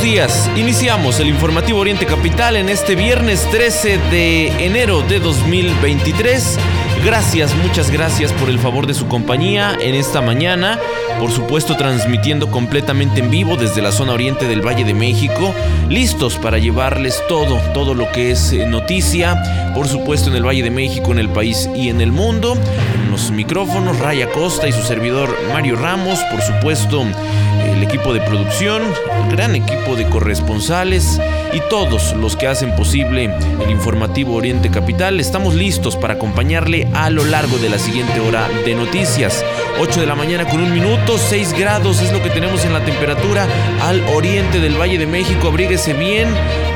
[0.00, 0.48] Días.
[0.56, 6.58] Iniciamos el informativo Oriente Capital en este viernes 13 de enero de 2023.
[7.04, 10.78] Gracias, muchas gracias por el favor de su compañía en esta mañana.
[11.18, 15.52] Por supuesto, transmitiendo completamente en vivo desde la zona oriente del Valle de México.
[15.88, 19.72] Listos para llevarles todo, todo lo que es eh, noticia.
[19.74, 22.56] Por supuesto, en el Valle de México, en el país y en el mundo.
[23.10, 26.20] Los micrófonos, Raya Costa y su servidor Mario Ramos.
[26.30, 27.04] Por supuesto,
[27.92, 28.82] equipo de producción,
[29.30, 31.20] gran equipo de corresponsales
[31.52, 33.24] y todos los que hacen posible
[33.62, 35.20] el informativo Oriente Capital.
[35.20, 39.44] Estamos listos para acompañarle a lo largo de la siguiente hora de noticias.
[39.78, 42.84] 8 de la mañana con un minuto, 6 grados es lo que tenemos en la
[42.84, 43.46] temperatura
[43.82, 45.48] al oriente del Valle de México.
[45.48, 46.28] Abríguese bien.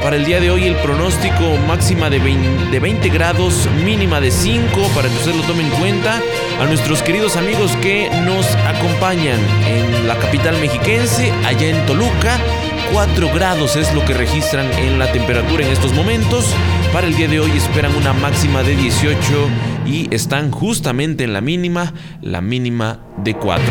[0.03, 4.31] Para el día de hoy el pronóstico máxima de 20, de 20 grados, mínima de
[4.31, 6.21] 5, para que usted lo tome en cuenta.
[6.61, 12.39] A nuestros queridos amigos que nos acompañan en la capital mexiquense, allá en Toluca.
[12.93, 16.55] 4 grados es lo que registran en la temperatura en estos momentos.
[16.93, 21.41] Para el día de hoy esperan una máxima de 18 y están justamente en la
[21.41, 23.65] mínima, la mínima de 4.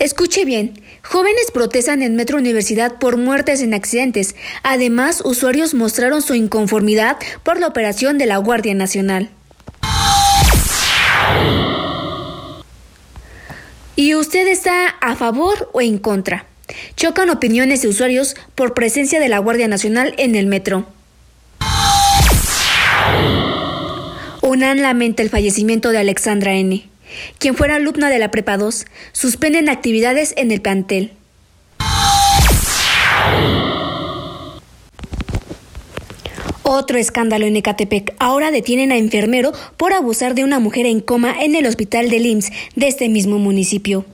[0.00, 4.34] Escuche bien, jóvenes protestan en Metro Universidad por muertes en accidentes.
[4.64, 9.30] Además, usuarios mostraron su inconformidad por la operación de la Guardia Nacional.
[13.96, 16.46] ¿Y usted está a favor o en contra?
[16.96, 20.86] Chocan opiniones de usuarios por presencia de la Guardia Nacional en el metro.
[24.42, 26.88] UNAM lamenta el fallecimiento de Alexandra N.,
[27.38, 28.84] quien fuera alumna de la Prepa 2.
[29.12, 31.12] Suspenden actividades en el plantel.
[36.64, 38.14] Otro escándalo en Ecatepec.
[38.18, 42.16] Ahora detienen a enfermero por abusar de una mujer en coma en el hospital de
[42.16, 44.06] IMSS de este mismo municipio.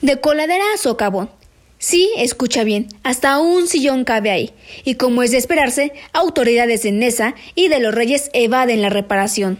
[0.00, 1.30] De coladera a socavón.
[1.78, 4.50] Sí, escucha bien, hasta un sillón cabe ahí.
[4.84, 9.58] Y como es de esperarse, autoridades de NESA y de los Reyes evaden la reparación.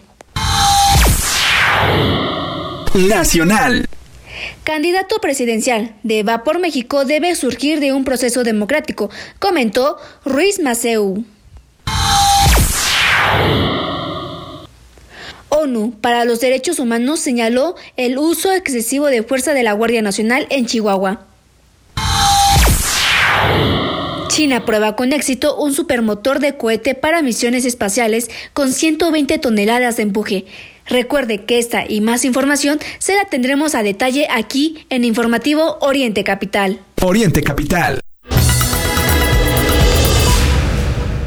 [2.94, 3.88] Nacional.
[4.64, 11.24] Candidato presidencial de Va por México debe surgir de un proceso democrático, comentó Ruiz Maceu.
[15.48, 20.46] ONU para los Derechos Humanos señaló el uso excesivo de fuerza de la Guardia Nacional
[20.50, 21.26] en Chihuahua.
[24.28, 30.04] China prueba con éxito un supermotor de cohete para misiones espaciales con 120 toneladas de
[30.04, 30.46] empuje.
[30.86, 36.24] Recuerde que esta y más información se la tendremos a detalle aquí en Informativo Oriente
[36.24, 36.80] Capital.
[37.00, 38.00] Oriente Capital.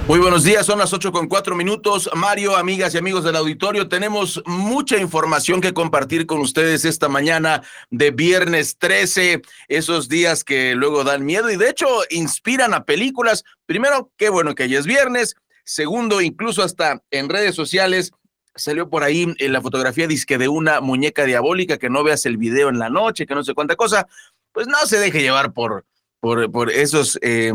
[0.08, 2.12] Muy buenos días, son las ocho con cuatro minutos.
[2.14, 7.64] Mario, amigas y amigos del auditorio, tenemos mucha información que compartir con ustedes esta mañana
[7.90, 13.44] de viernes 13, esos días que luego dan miedo y de hecho inspiran a películas.
[13.66, 15.38] Primero, qué bueno que ya es viernes.
[15.64, 18.12] Segundo, incluso hasta en redes sociales
[18.56, 22.38] salió por ahí en la fotografía disque de una muñeca diabólica, que no veas el
[22.38, 24.08] video en la noche, que no sé cuánta cosa.
[24.52, 25.86] Pues no se deje llevar por,
[26.20, 27.20] por, esos...
[27.22, 27.52] Eh,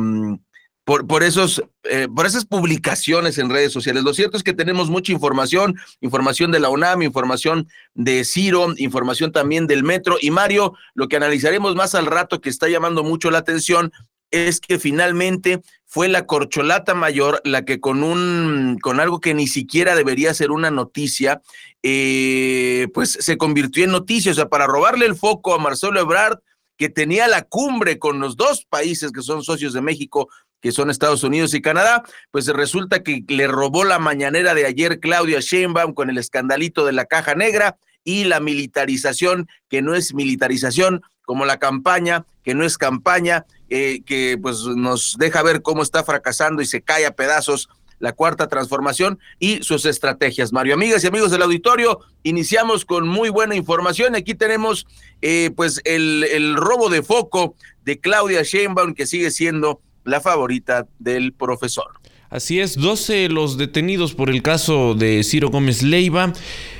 [0.84, 4.02] por, por, esos, eh, por esas publicaciones en redes sociales.
[4.02, 9.30] Lo cierto es que tenemos mucha información, información de la UNAM, información de Ciro, información
[9.30, 10.16] también del Metro.
[10.20, 13.92] Y Mario, lo que analizaremos más al rato que está llamando mucho la atención
[14.32, 15.60] es que finalmente
[15.92, 20.52] fue la corcholata mayor la que con un con algo que ni siquiera debería ser
[20.52, 21.42] una noticia,
[21.82, 24.30] eh, pues se convirtió en noticia.
[24.30, 26.38] O sea, para robarle el foco a Marcelo Ebrard,
[26.76, 30.28] que tenía la cumbre con los dos países que son socios de México,
[30.60, 35.00] que son Estados Unidos y Canadá, pues resulta que le robó la mañanera de ayer
[35.00, 40.14] Claudia Sheinbaum con el escandalito de la caja negra y la militarización, que no es
[40.14, 45.82] militarización, como la campaña, que no es campaña, eh, que pues nos deja ver cómo
[45.82, 47.68] está fracasando y se cae a pedazos
[48.00, 50.52] la cuarta transformación y sus estrategias.
[50.52, 54.16] Mario, amigas y amigos del auditorio, iniciamos con muy buena información.
[54.16, 54.86] Aquí tenemos
[55.22, 60.88] eh, pues el, el robo de foco de Claudia Sheinbaum, que sigue siendo la favorita
[60.98, 62.00] del profesor.
[62.30, 66.32] Así es, 12 los detenidos por el caso de Ciro Gómez Leiva.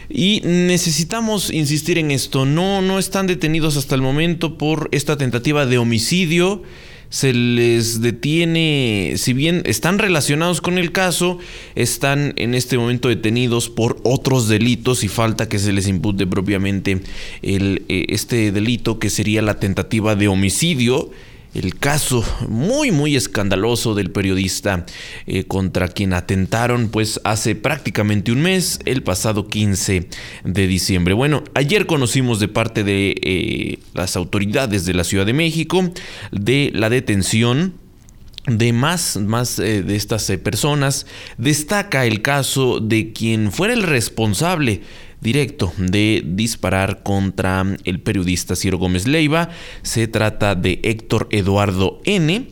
[0.08, 5.66] Y necesitamos insistir en esto, no, no están detenidos hasta el momento por esta tentativa
[5.66, 6.62] de homicidio.
[7.08, 11.38] Se les detiene, si bien están relacionados con el caso,
[11.74, 17.02] están en este momento detenidos por otros delitos y falta que se les impute propiamente
[17.42, 21.10] el, eh, este delito que sería la tentativa de homicidio
[21.54, 24.86] el caso muy muy escandaloso del periodista
[25.26, 30.08] eh, contra quien atentaron pues hace prácticamente un mes, el pasado 15
[30.44, 31.14] de diciembre.
[31.14, 35.90] Bueno, ayer conocimos de parte de eh, las autoridades de la Ciudad de México
[36.32, 37.74] de la detención
[38.46, 41.06] de más, más eh, de estas personas.
[41.36, 44.82] Destaca el caso de quien fuera el responsable
[45.20, 49.50] directo de disparar contra el periodista Ciro Gómez Leiva.
[49.82, 52.48] Se trata de Héctor Eduardo N.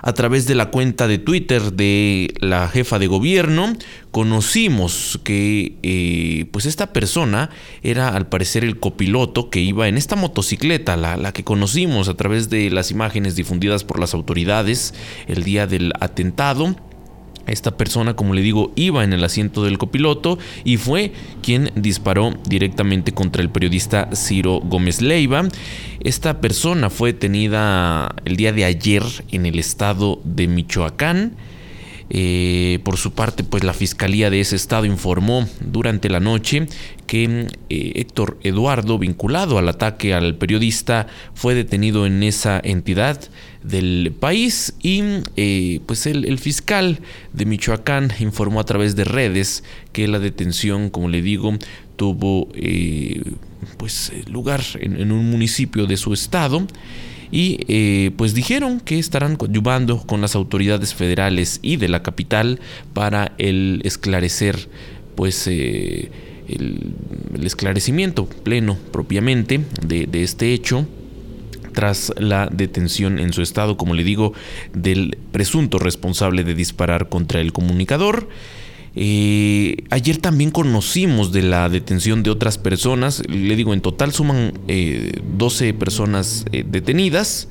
[0.00, 3.76] A través de la cuenta de Twitter de la jefa de gobierno,
[4.12, 7.50] conocimos que eh, pues esta persona
[7.82, 12.14] era al parecer el copiloto que iba en esta motocicleta, la, la que conocimos a
[12.14, 14.94] través de las imágenes difundidas por las autoridades
[15.26, 16.76] el día del atentado
[17.48, 21.12] esta persona, como le digo, iba en el asiento del copiloto y fue
[21.42, 25.48] quien disparó directamente contra el periodista Ciro Gómez Leiva.
[26.00, 31.36] Esta persona fue detenida el día de ayer en el estado de Michoacán.
[32.10, 36.66] Eh, por su parte, pues la fiscalía de ese estado informó durante la noche
[37.06, 43.20] que eh, Héctor Eduardo, vinculado al ataque al periodista, fue detenido en esa entidad
[43.68, 45.02] del país y
[45.36, 47.00] eh, pues el, fiscal
[47.32, 51.56] de Michoacán informó a través de redes que la detención, como le digo,
[51.96, 52.48] tuvo
[53.76, 56.66] pues lugar en un municipio de su estado
[57.30, 62.60] y eh, pues dijeron que estarán coadyuvando con las autoridades federales y de la capital
[62.94, 64.68] para el esclarecer
[65.14, 66.10] pues eh,
[66.48, 66.94] el,
[67.42, 70.86] esclarecimiento pleno propiamente de este hecho
[71.78, 74.32] tras la detención en su estado, como le digo,
[74.74, 78.28] del presunto responsable de disparar contra el comunicador.
[78.96, 83.22] Eh, ayer también conocimos de la detención de otras personas.
[83.28, 87.46] Le digo, en total suman 12 eh, personas eh, detenidas.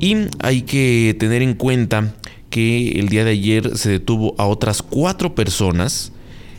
[0.00, 2.16] Y hay que tener en cuenta
[2.48, 6.10] que el día de ayer se detuvo a otras cuatro personas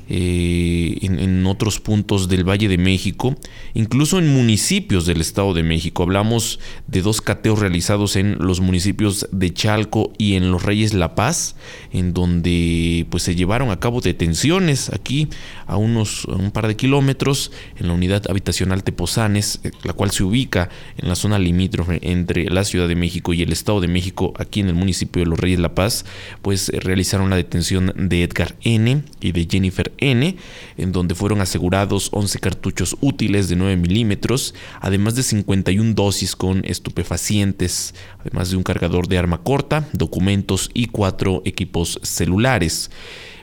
[0.09, 3.35] eh, en, otros puntos del Valle de México,
[3.73, 6.03] incluso en municipios del Estado de México.
[6.03, 11.15] Hablamos de dos cateos realizados en los municipios de Chalco y en Los Reyes La
[11.15, 11.55] Paz,
[11.93, 15.29] en donde pues se llevaron a cabo detenciones aquí
[15.67, 20.23] a unos un par de kilómetros en la unidad habitacional Tepozanes, eh, la cual se
[20.23, 24.33] ubica en la zona limítrofe entre la Ciudad de México y el Estado de México,
[24.37, 26.05] aquí en el municipio de Los Reyes La Paz,
[26.41, 30.37] pues realizaron la detención de Edgar N y de Jennifer N,
[30.77, 36.63] en donde fueron asegurados 11 cartuchos útiles de 9 milímetros, además de 51 dosis con
[36.65, 42.91] estupefacientes, además de un cargador de arma corta, documentos y cuatro equipos celulares.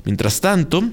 [0.04, 0.84] Mientras tanto,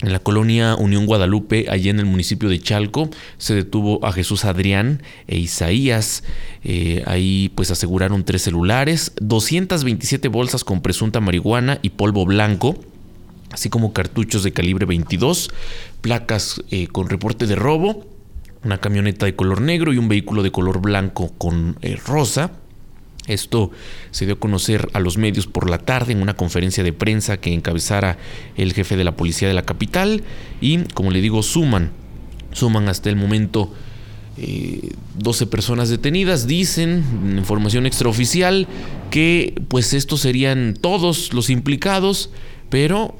[0.00, 4.44] en la colonia Unión Guadalupe, allá en el municipio de Chalco, se detuvo a Jesús
[4.44, 6.22] Adrián e Isaías.
[6.62, 12.76] Eh, ahí pues aseguraron tres celulares, 227 bolsas con presunta marihuana y polvo blanco
[13.52, 15.50] así como cartuchos de calibre 22,
[16.00, 18.06] placas eh, con reporte de robo,
[18.64, 22.52] una camioneta de color negro y un vehículo de color blanco con eh, rosa.
[23.26, 23.70] Esto
[24.10, 27.36] se dio a conocer a los medios por la tarde en una conferencia de prensa
[27.36, 28.16] que encabezara
[28.56, 30.24] el jefe de la policía de la capital
[30.62, 31.90] y, como le digo, suman,
[32.52, 33.74] suman hasta el momento
[34.38, 36.46] 12 eh, personas detenidas.
[36.46, 37.04] Dicen,
[37.36, 38.66] información extraoficial,
[39.10, 42.30] que pues estos serían todos los implicados,
[42.70, 43.14] pero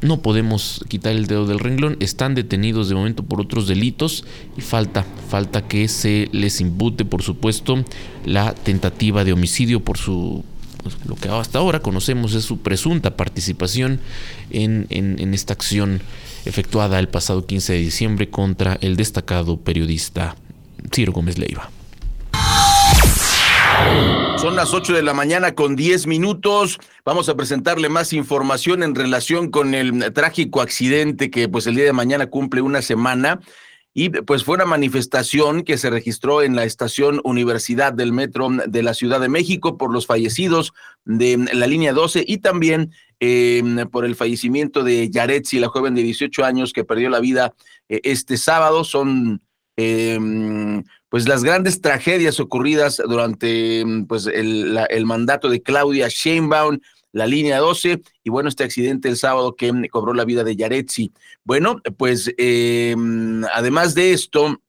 [0.00, 4.24] no podemos quitar el dedo del renglón, están detenidos de momento por otros delitos
[4.56, 7.84] y falta, falta que se les impute, por supuesto,
[8.24, 10.44] la tentativa de homicidio por su
[10.82, 14.00] pues, lo que hasta ahora conocemos es su presunta participación
[14.50, 16.00] en, en esta acción
[16.44, 20.36] efectuada el pasado 15 de diciembre contra el destacado periodista
[20.92, 21.70] Ciro Gómez Leiva.
[24.38, 26.78] Son las 8 de la mañana con 10 minutos.
[27.04, 31.84] Vamos a presentarle más información en relación con el trágico accidente que pues el día
[31.84, 33.40] de mañana cumple una semana.
[33.94, 38.82] Y pues fue una manifestación que se registró en la estación Universidad del Metro de
[38.84, 40.72] la Ciudad de México por los fallecidos
[41.04, 46.04] de la línea 12 y también eh, por el fallecimiento de Yaretsi, la joven de
[46.04, 47.54] 18 años que perdió la vida
[47.88, 48.84] eh, este sábado.
[48.84, 49.42] Son
[49.76, 50.16] eh,
[51.08, 56.78] pues las grandes tragedias ocurridas durante mm, pues el, el mandato de Claudia Sheinbaum,
[57.12, 60.56] la línea 12, y bueno, este accidente el sábado que mm, cobró la vida de
[60.56, 61.12] Yaretsi.
[61.44, 64.60] Bueno, pues mm, además de esto,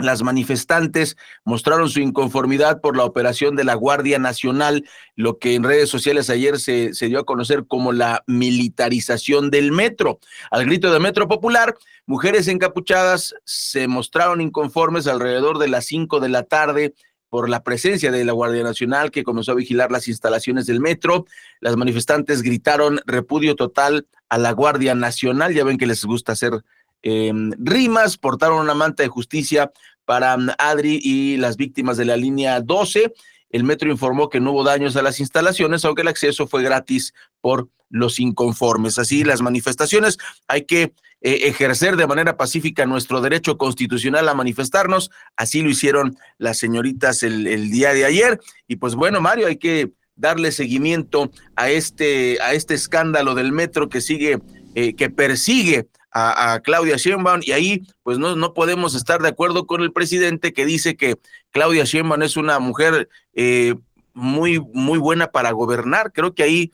[0.00, 4.84] las manifestantes mostraron su inconformidad por la operación de la Guardia Nacional,
[5.16, 10.20] lo que en redes sociales ayer se, dio a conocer como la militarización del metro.
[10.52, 11.74] Al grito de Metro Popular,
[12.06, 16.94] mujeres encapuchadas se mostraron inconformes alrededor de las cinco de la tarde
[17.28, 21.26] por la presencia de la Guardia Nacional que comenzó a vigilar las instalaciones del metro.
[21.60, 25.52] Las manifestantes gritaron repudio total a la Guardia Nacional.
[25.52, 26.62] Ya ven que les gusta hacer
[27.02, 29.72] eh, rimas, portaron una manta de justicia
[30.04, 33.12] para um, Adri y las víctimas de la línea 12.
[33.50, 37.14] El metro informó que no hubo daños a las instalaciones, aunque el acceso fue gratis
[37.40, 38.98] por los inconformes.
[38.98, 45.10] Así, las manifestaciones hay que eh, ejercer de manera pacífica nuestro derecho constitucional a manifestarnos.
[45.36, 48.40] Así lo hicieron las señoritas el, el día de ayer.
[48.66, 53.88] Y pues bueno, Mario, hay que darle seguimiento a este, a este escándalo del metro
[53.88, 54.40] que sigue,
[54.74, 59.66] eh, que persigue a, Claudia Sheinbaum y ahí pues no, no podemos estar de acuerdo
[59.66, 61.16] con el presidente que dice que
[61.50, 63.74] Claudia Sheinbaum es una mujer eh,
[64.14, 66.12] muy, muy buena para gobernar.
[66.12, 66.72] Creo que ahí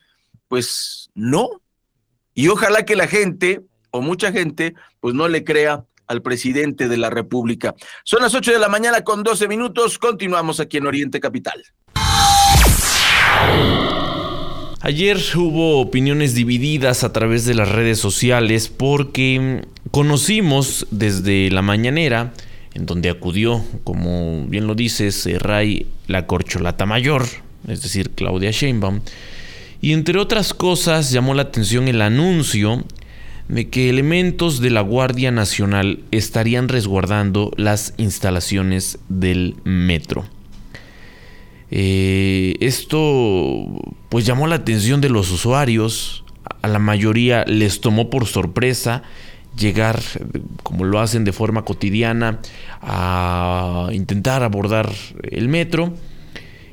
[0.49, 1.49] pues no.
[2.35, 6.97] Y ojalá que la gente o mucha gente pues no le crea al presidente de
[6.97, 7.75] la República.
[8.05, 9.99] Son las 8 de la mañana con 12 minutos.
[9.99, 11.63] Continuamos aquí en Oriente Capital.
[14.87, 22.35] Ayer hubo opiniones divididas a través de las redes sociales porque conocimos desde la mañanera,
[22.75, 27.25] en donde acudió, como bien lo dices, Ray la corcholata mayor,
[27.67, 29.01] es decir, Claudia Sheinbaum,
[29.81, 32.85] y entre otras cosas llamó la atención el anuncio
[33.49, 40.27] de que elementos de la Guardia Nacional estarían resguardando las instalaciones del metro.
[41.77, 43.67] Eh, esto
[44.09, 46.25] pues llamó la atención de los usuarios,
[46.63, 49.03] a la mayoría les tomó por sorpresa
[49.59, 50.01] llegar,
[50.63, 52.39] como lo hacen de forma cotidiana,
[52.81, 54.93] a intentar abordar
[55.25, 55.95] el metro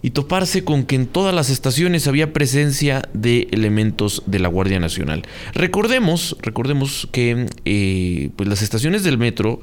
[0.04, 4.80] y toparse con que en todas las estaciones había presencia de elementos de la Guardia
[4.80, 5.24] Nacional.
[5.56, 9.62] Recordemos, recordemos que eh, pues las estaciones del metro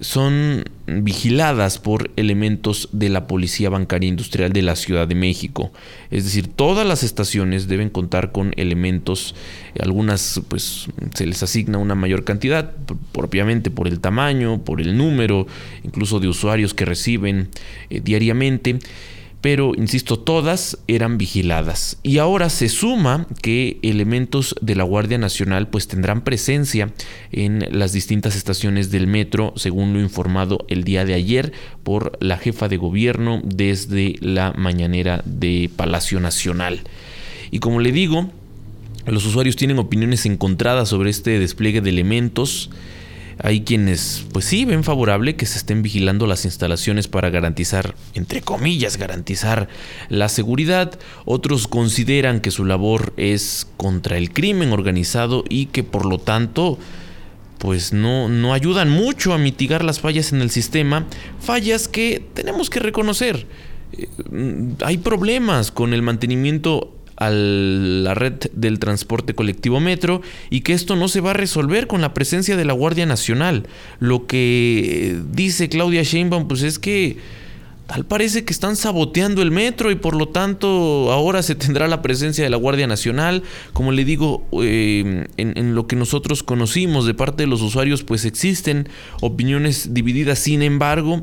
[0.00, 5.72] son vigiladas por elementos de la Policía Bancaria Industrial de la Ciudad de México.
[6.10, 9.34] Es decir, todas las estaciones deben contar con elementos,
[9.78, 12.72] algunas pues se les asigna una mayor cantidad,
[13.12, 15.46] propiamente por el tamaño, por el número,
[15.84, 17.48] incluso de usuarios que reciben
[17.90, 18.78] eh, diariamente
[19.44, 21.98] pero insisto, todas eran vigiladas.
[22.02, 26.94] Y ahora se suma que elementos de la Guardia Nacional pues tendrán presencia
[27.30, 32.38] en las distintas estaciones del metro, según lo informado el día de ayer por la
[32.38, 36.80] jefa de gobierno desde la mañanera de Palacio Nacional.
[37.50, 38.30] Y como le digo,
[39.04, 42.70] los usuarios tienen opiniones encontradas sobre este despliegue de elementos.
[43.38, 48.42] Hay quienes, pues sí, ven favorable que se estén vigilando las instalaciones para garantizar, entre
[48.42, 49.68] comillas, garantizar
[50.08, 50.98] la seguridad.
[51.24, 56.78] Otros consideran que su labor es contra el crimen organizado y que por lo tanto,
[57.58, 61.06] pues no, no ayudan mucho a mitigar las fallas en el sistema.
[61.40, 63.46] Fallas que tenemos que reconocer.
[63.92, 64.08] Eh,
[64.84, 70.96] hay problemas con el mantenimiento a la red del transporte colectivo metro y que esto
[70.96, 73.66] no se va a resolver con la presencia de la Guardia Nacional.
[74.00, 77.18] Lo que dice Claudia Sheinbaum pues es que
[77.86, 82.02] tal parece que están saboteando el metro y por lo tanto ahora se tendrá la
[82.02, 83.42] presencia de la Guardia Nacional.
[83.72, 88.02] Como le digo, eh, en, en, lo que nosotros conocimos de parte de los usuarios
[88.02, 88.88] pues existen
[89.20, 91.20] opiniones divididas, sin embargo,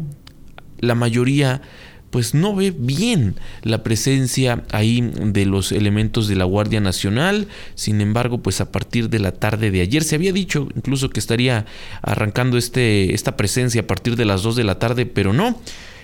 [0.80, 1.62] la mayoría
[2.12, 7.48] pues no ve bien la presencia ahí de los elementos de la Guardia Nacional.
[7.74, 11.20] Sin embargo, pues a partir de la tarde de ayer se había dicho incluso que
[11.20, 11.66] estaría
[12.02, 15.60] arrancando este, esta presencia a partir de las 2 de la tarde, pero no.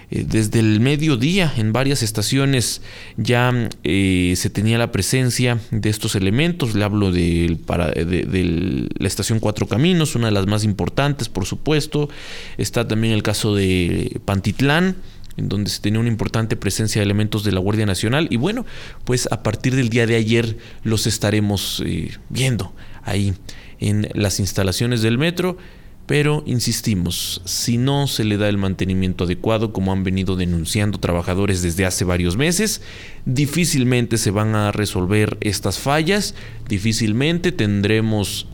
[0.10, 2.82] eh, desde el mediodía en varias estaciones
[3.18, 6.74] ya eh, se tenía la presencia de estos elementos.
[6.76, 12.08] Le hablo de, de, la estación Cuatro Caminos, una de las más importantes, por supuesto.
[12.58, 14.96] Está también el caso de Pantitlán
[15.38, 18.28] en donde se tenía una importante presencia de elementos de la Guardia Nacional.
[18.30, 18.66] Y bueno,
[19.06, 23.34] pues a partir del día de ayer los estaremos eh, viendo ahí
[23.80, 25.58] en las instalaciones del metro.
[26.08, 31.62] Pero insistimos, si no se le da el mantenimiento adecuado, como han venido denunciando trabajadores
[31.62, 32.82] desde hace varios meses,
[33.26, 36.34] difícilmente se van a resolver estas fallas,
[36.70, 38.48] difícilmente tendremos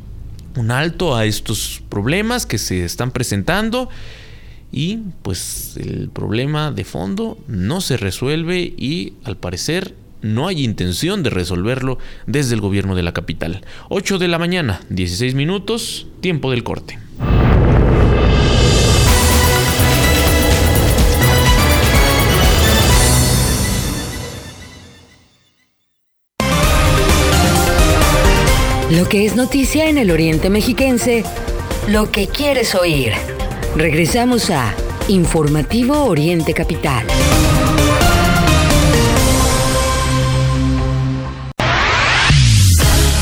[0.56, 3.88] un alto a estos problemas que se están presentando
[4.74, 11.22] y pues el problema de fondo no se resuelve y al parecer no hay intención
[11.22, 13.62] de resolverlo desde el gobierno de la capital.
[13.89, 16.98] 8 de la mañana, 16 minutos, tiempo del corte.
[28.89, 31.24] Lo que es noticia en el Oriente Mexiquense,
[31.88, 33.13] lo que quieres oír.
[33.75, 34.72] Regresamos a
[35.08, 37.08] Informativo Oriente Capital.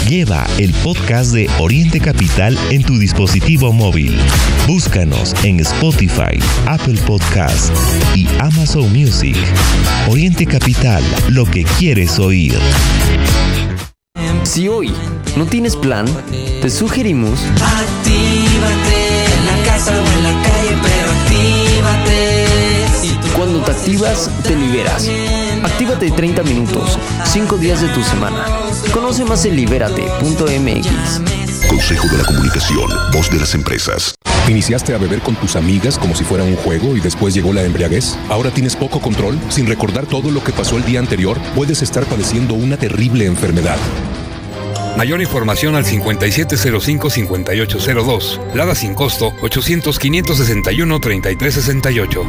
[0.09, 4.19] Lleva el podcast de Oriente Capital en tu dispositivo móvil.
[4.67, 7.73] Búscanos en Spotify, Apple Podcast
[8.13, 9.37] y Amazon Music.
[10.09, 12.59] Oriente Capital, lo que quieres oír.
[14.43, 14.91] Si hoy
[15.37, 16.05] no tienes plan,
[16.61, 17.39] te sugerimos...
[17.57, 17.85] La
[19.71, 22.45] casa o en la calle, pero actívate.
[23.35, 25.09] Cuando te activas, te liberas.
[25.63, 28.45] Actívate 30 minutos, 5 días de tu semana.
[28.91, 30.87] Conoce más en libérate.mx.
[31.69, 34.15] Consejo de la Comunicación, voz de las empresas.
[34.49, 37.63] ¿Iniciaste a beber con tus amigas como si fuera un juego y después llegó la
[37.63, 38.17] embriaguez?
[38.29, 39.39] ¿Ahora tienes poco control?
[39.49, 43.77] Sin recordar todo lo que pasó el día anterior, puedes estar padeciendo una terrible enfermedad.
[44.97, 48.53] Mayor información al 5705-5802.
[48.53, 52.25] Lada sin costo 800-561-3368.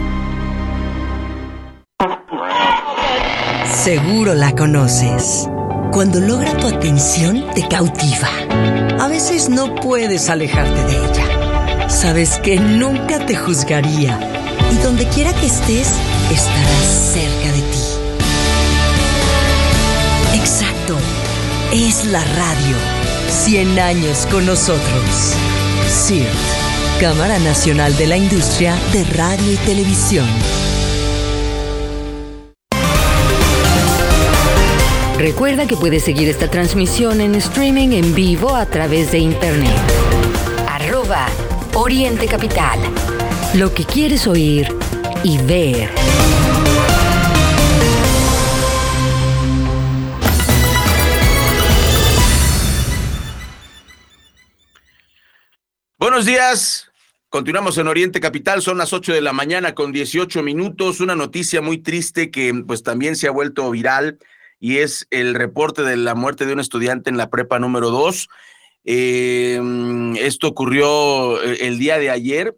[3.85, 5.49] Seguro la conoces.
[5.91, 8.29] Cuando logra tu atención, te cautiva.
[9.01, 11.89] A veces no puedes alejarte de ella.
[11.91, 14.21] Sabes que nunca te juzgaría.
[14.73, 15.89] Y donde quiera que estés,
[16.31, 16.79] estará
[17.13, 17.62] cerca de
[21.73, 22.77] es la radio.
[23.29, 25.35] 100 años con nosotros.
[25.89, 26.29] CIRT,
[27.01, 30.29] Cámara Nacional de la Industria de Radio y Televisión.
[35.17, 39.73] Recuerda que puedes seguir esta transmisión en streaming en vivo a través de internet.
[40.69, 41.27] Arroba
[41.75, 42.81] Oriente Capital.
[43.55, 44.69] Lo que quieres oír
[45.23, 46.42] y ver.
[56.23, 56.93] Buenos días.
[57.31, 61.01] Continuamos en Oriente Capital, son las 8 de la mañana con 18 minutos.
[61.01, 64.21] Una noticia muy triste que pues también se ha vuelto viral
[64.61, 68.29] y es el reporte de la muerte de un estudiante en la prepa número 2.
[68.85, 72.57] Em, esto ocurrió eh, el día de ayer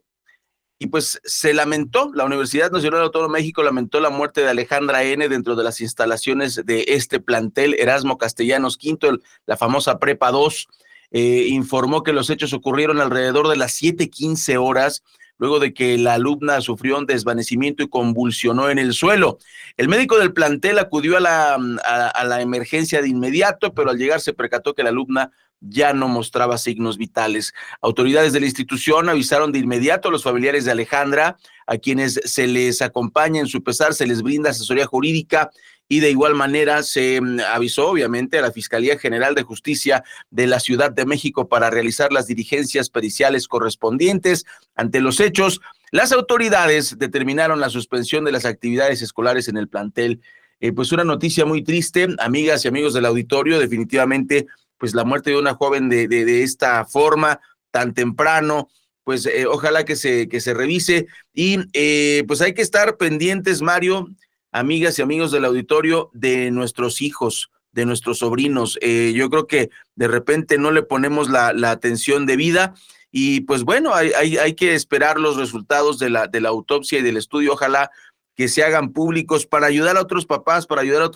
[0.79, 5.05] y pues se lamentó, la Universidad Nacional Autónoma de México lamentó la muerte de Alejandra
[5.05, 10.68] N dentro de las instalaciones de este plantel Erasmo Castellanos V, la famosa prepa 2.
[11.16, 15.05] Eh, informó que los hechos ocurrieron alrededor de las 7:15 horas
[15.38, 19.38] luego de que la alumna sufrió un desvanecimiento y convulsionó en el suelo.
[19.77, 24.20] El médico del plantel acudió a la, a, la, emergencia de inmediato, pero al llegar
[24.20, 27.53] se percató que la alumna ya no mostraba signos vitales.
[27.81, 32.46] Autoridades de la institución avisaron de inmediato a los familiares de Alejandra, a quienes se
[32.46, 35.50] les acompaña en su pesar, se les brinda asesoría jurídica
[35.88, 40.47] y de igual manera se mm, avisó obviamente a la Fiscalía General de Justicia de
[40.47, 44.44] la Ciudad de México para realizar las dirigencias periciales correspondientes
[44.75, 45.61] ante los hechos.
[45.90, 50.20] Las autoridades determinaron la suspensión de las actividades escolares en el plantel.
[50.61, 54.47] Eh, pues una noticia muy triste, amigas y amigos del auditorio, definitivamente,
[54.79, 58.68] pues la muerte de una joven de, de, esta forma, tan temprano,
[59.05, 63.61] pues eh, ojalá que se, que se revise y eh, pues hay que estar pendientes,
[63.62, 64.09] Mario,
[64.55, 68.79] amigas y amigos del auditorio, de nuestros hijos, de nuestros sobrinos.
[68.81, 72.73] Eh, yo creo que de repente no le ponemos la, atención debida
[73.11, 77.55] y pues bueno, hay, que esperar los resultados de la, autopsia y del estudio.
[77.55, 77.90] Ojalá
[78.37, 81.11] que se hagan públicos para ayudar a otros papás, para ayudar a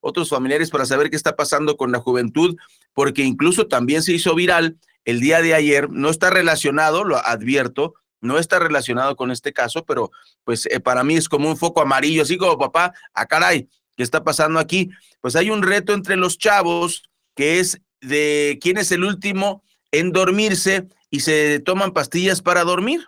[0.00, 2.56] otros familiares, para saber qué está pasando con la juventud,
[2.92, 7.94] porque incluso también se hizo viral el día de ayer, no está relacionado, lo advierto,
[8.24, 10.10] no está relacionado con este caso, pero
[10.44, 13.68] pues eh, para mí es como un foco amarillo, así como papá, a ah, caray,
[13.96, 14.90] ¿qué está pasando aquí?
[15.20, 20.12] Pues hay un reto entre los chavos que es de quién es el último en
[20.12, 23.06] dormirse y se toman pastillas para dormir.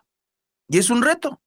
[0.69, 1.41] Y es un reto.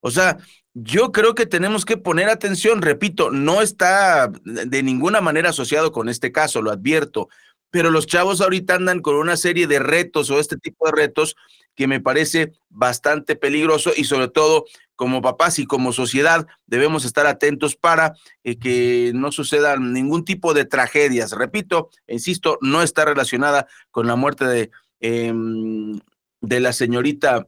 [0.00, 0.38] O sea,
[0.74, 6.08] yo creo que tenemos que poner atención, repito, no está de ninguna manera asociado con
[6.08, 7.28] este caso, lo advierto,
[7.70, 11.36] pero los chavos ahorita andan con una serie de retos o este tipo de retos
[11.78, 14.64] que me parece bastante peligroso y sobre todo
[14.96, 20.54] como papás y como sociedad debemos estar atentos para eh, que no sucedan ningún tipo
[20.54, 21.30] de tragedias.
[21.30, 26.00] Repito, insisto, no está relacionada con la muerte de, em,
[26.40, 27.46] de la señorita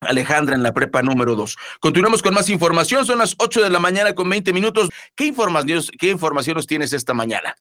[0.00, 1.58] Alejandra en la prepa número 2.
[1.78, 4.88] Continuamos con más información, son las 8 de la mañana con 20 minutos.
[5.14, 7.54] ¿Qué información, qué información nos tienes esta mañana?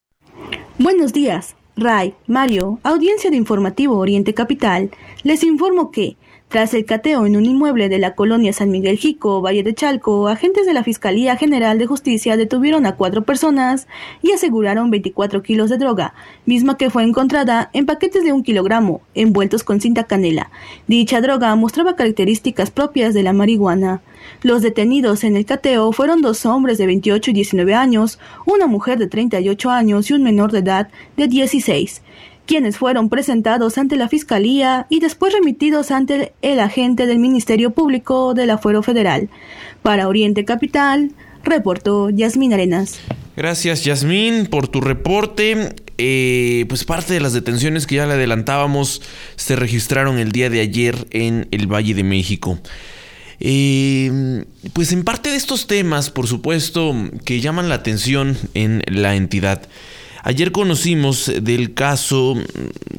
[0.80, 1.57] Buenos días.
[1.80, 4.90] Ray, Mario, audiencia de Informativo Oriente Capital,
[5.22, 6.18] les informo que
[6.50, 10.30] tras el cateo en un inmueble de la colonia San Miguel Jico, Valle de Chalco,
[10.30, 13.86] agentes de la Fiscalía General de Justicia detuvieron a cuatro personas
[14.22, 16.14] y aseguraron 24 kilos de droga,
[16.46, 20.50] misma que fue encontrada en paquetes de un kilogramo, envueltos con cinta canela.
[20.88, 24.02] Dicha droga mostraba características propias de la marihuana.
[24.42, 29.00] Los detenidos en el cateo fueron dos hombres de 28 y 19 años, una mujer
[29.00, 32.02] de 38 años y un menor de edad de 16
[32.48, 38.34] quienes fueron presentados ante la Fiscalía y después remitidos ante el agente del Ministerio Público
[38.34, 39.30] del Afuero Federal.
[39.84, 41.12] Para Oriente Capital,
[41.44, 43.00] reportó Yasmín Arenas.
[43.36, 45.76] Gracias Yasmín por tu reporte.
[46.00, 49.02] Eh, pues parte de las detenciones que ya le adelantábamos
[49.36, 52.60] se registraron el día de ayer en el Valle de México.
[53.40, 59.16] Eh, pues en parte de estos temas, por supuesto, que llaman la atención en la
[59.16, 59.62] entidad.
[60.24, 62.36] Ayer conocimos del caso,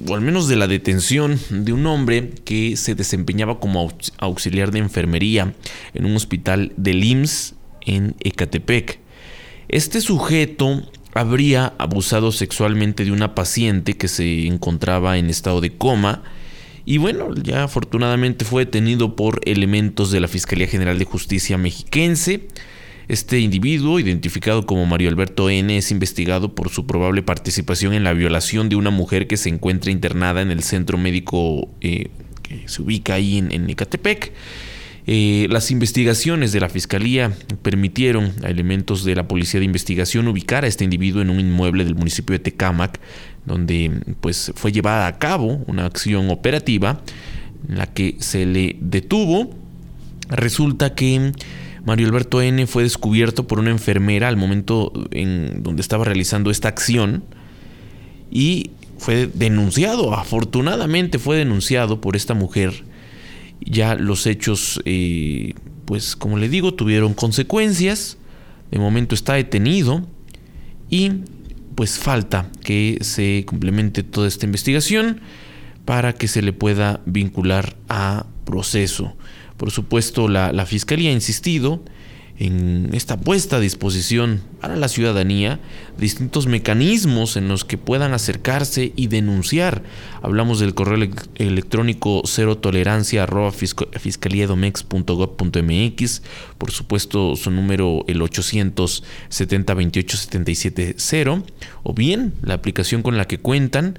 [0.09, 4.78] o al menos de la detención, de un hombre que se desempeñaba como auxiliar de
[4.78, 5.54] enfermería
[5.94, 9.00] en un hospital de IMSS en Ecatepec.
[9.68, 10.83] Este sujeto
[11.14, 16.22] habría abusado sexualmente de una paciente que se encontraba en estado de coma
[16.88, 22.48] y bueno, ya afortunadamente fue detenido por elementos de la Fiscalía General de Justicia mexiquense.
[23.09, 28.12] Este individuo, identificado como Mario Alberto N., es investigado por su probable participación en la
[28.12, 32.11] violación de una mujer que se encuentra internada en el centro médico eh,
[32.42, 34.33] que se ubica ahí en, Ecatepec.
[35.07, 40.64] Eh, las investigaciones de la Fiscalía permitieron a elementos de la Policía de Investigación ubicar
[40.64, 43.01] a este individuo en un inmueble del municipio de Tecámac,
[43.47, 43.90] donde
[44.21, 47.01] pues, fue llevada a cabo una acción operativa
[47.71, 49.57] en la que se le detuvo.
[50.29, 51.33] Resulta que
[51.88, 52.66] Mario Alberto N.
[52.66, 57.24] fue descubierto por una enfermera al momento en donde estaba realizando esta acción
[58.31, 62.85] y fue denunciado, afortunadamente fue denunciado por esta mujer.
[63.62, 65.55] Ya los hechos, eh,
[65.87, 68.18] pues como le digo, tuvieron consecuencias.
[68.70, 70.07] De momento está detenido
[70.90, 71.22] y
[71.74, 75.22] pues falta que se complemente toda esta investigación
[75.87, 79.16] para que se le pueda vincular a proceso.
[79.59, 81.83] Por supuesto, la, Fiscalía ha insistido
[82.38, 85.59] en esta puesta a disposición para la ciudadanía
[85.99, 89.83] distintos mecanismos en los que puedan acercarse y denunciar.
[90.23, 93.53] Hablamos del correo electrónico cero tolerancia por
[96.71, 101.42] supuesto su número el 870 28 77 0,
[101.83, 103.99] o bien la aplicación con la que cuentan,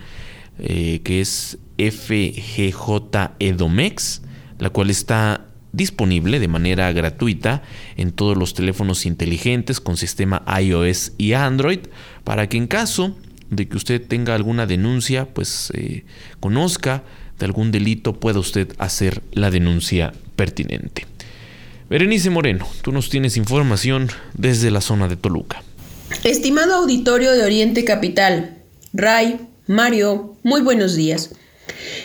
[0.59, 4.21] eh, que es FGJ Edomex,
[4.59, 7.63] la cual está disponible de manera gratuita
[7.97, 11.79] en todos los teléfonos inteligentes con sistema iOS y Android
[12.23, 13.15] para que en caso
[13.49, 16.03] de que usted tenga alguna denuncia, pues eh,
[16.39, 17.03] conozca
[17.39, 21.05] de algún delito, pueda usted hacer la denuncia pertinente.
[21.89, 25.63] Berenice Moreno, tú nos tienes información desde la zona de Toluca.
[26.23, 28.57] Estimado auditorio de Oriente Capital,
[28.93, 31.31] Ray, Mario, muy buenos días.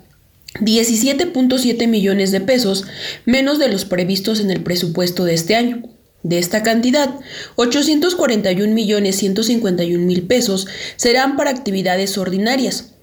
[0.56, 2.86] 17.7 millones de pesos
[3.25, 5.84] menos de los previstos en el presupuesto de este año.
[6.21, 7.15] De esta cantidad,
[7.56, 12.95] 841.151.000 pesos serán para actividades ordinarias,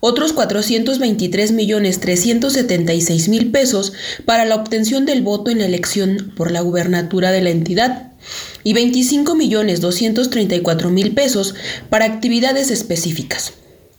[0.00, 3.92] otros 423 millones 376 mil pesos
[4.24, 8.12] para la obtención del voto en la elección por la gubernatura de la entidad
[8.64, 11.54] y 25 millones 234 mil pesos
[11.90, 13.54] para actividades específicas.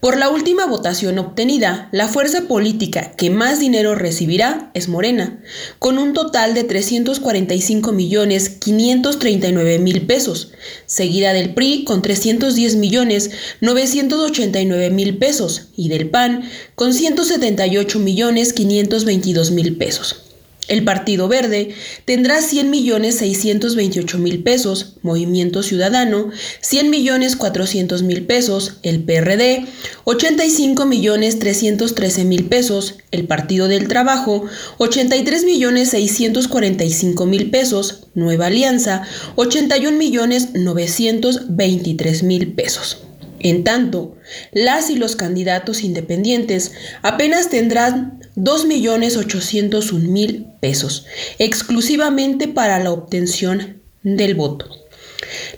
[0.00, 5.42] Por la última votación obtenida, la fuerza política que más dinero recibirá es Morena,
[5.78, 10.52] con un total de 345 millones 539 mil pesos,
[10.86, 13.30] seguida del PRI con 310 millones
[13.60, 20.29] 989 mil pesos y del PAN con 178 millones 522 mil pesos.
[20.70, 26.30] El Partido Verde tendrá 100 millones 628 mil pesos, Movimiento Ciudadano
[26.60, 29.66] 100 millones 400 mil pesos, el PRD
[30.04, 34.44] 85 millones 313 mil pesos, el Partido del Trabajo
[34.78, 39.02] 83 millones 645 mil pesos, Nueva Alianza
[39.34, 43.02] 81 millones 923 mil pesos.
[43.40, 44.16] En tanto,
[44.52, 51.06] las y los candidatos independientes apenas tendrán 2.801.000 pesos,
[51.38, 54.80] exclusivamente para la obtención del voto.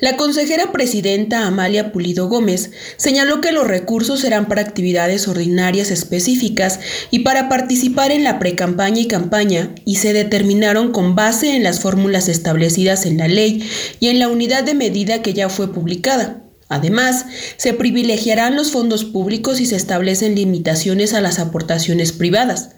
[0.01, 6.81] La consejera presidenta Amalia Pulido Gómez señaló que los recursos serán para actividades ordinarias específicas
[7.11, 11.81] y para participar en la precampaña y campaña y se determinaron con base en las
[11.81, 13.69] fórmulas establecidas en la ley
[14.01, 16.43] y en la unidad de medida que ya fue publicada.
[16.73, 17.27] Además,
[17.59, 22.71] se privilegiarán los fondos públicos y se establecen limitaciones a las aportaciones privadas.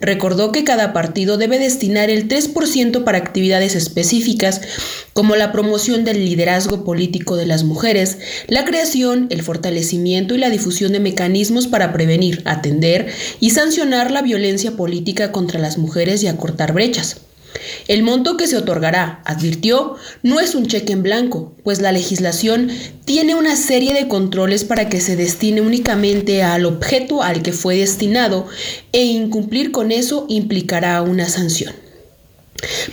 [0.00, 4.60] Recordó que cada partido debe destinar el 3% para actividades específicas
[5.14, 10.50] como la promoción del liderazgo político de las mujeres, la creación, el fortalecimiento y la
[10.50, 13.06] difusión de mecanismos para prevenir, atender
[13.40, 17.27] y sancionar la violencia política contra las mujeres y acortar brechas.
[17.86, 22.70] El monto que se otorgará, advirtió, no es un cheque en blanco, pues la legislación
[23.04, 27.76] tiene una serie de controles para que se destine únicamente al objeto al que fue
[27.76, 28.46] destinado
[28.92, 31.74] e incumplir con eso implicará una sanción.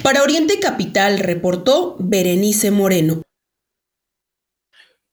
[0.04, 3.25] Para Oriente Capital reportó Berenice Moreno.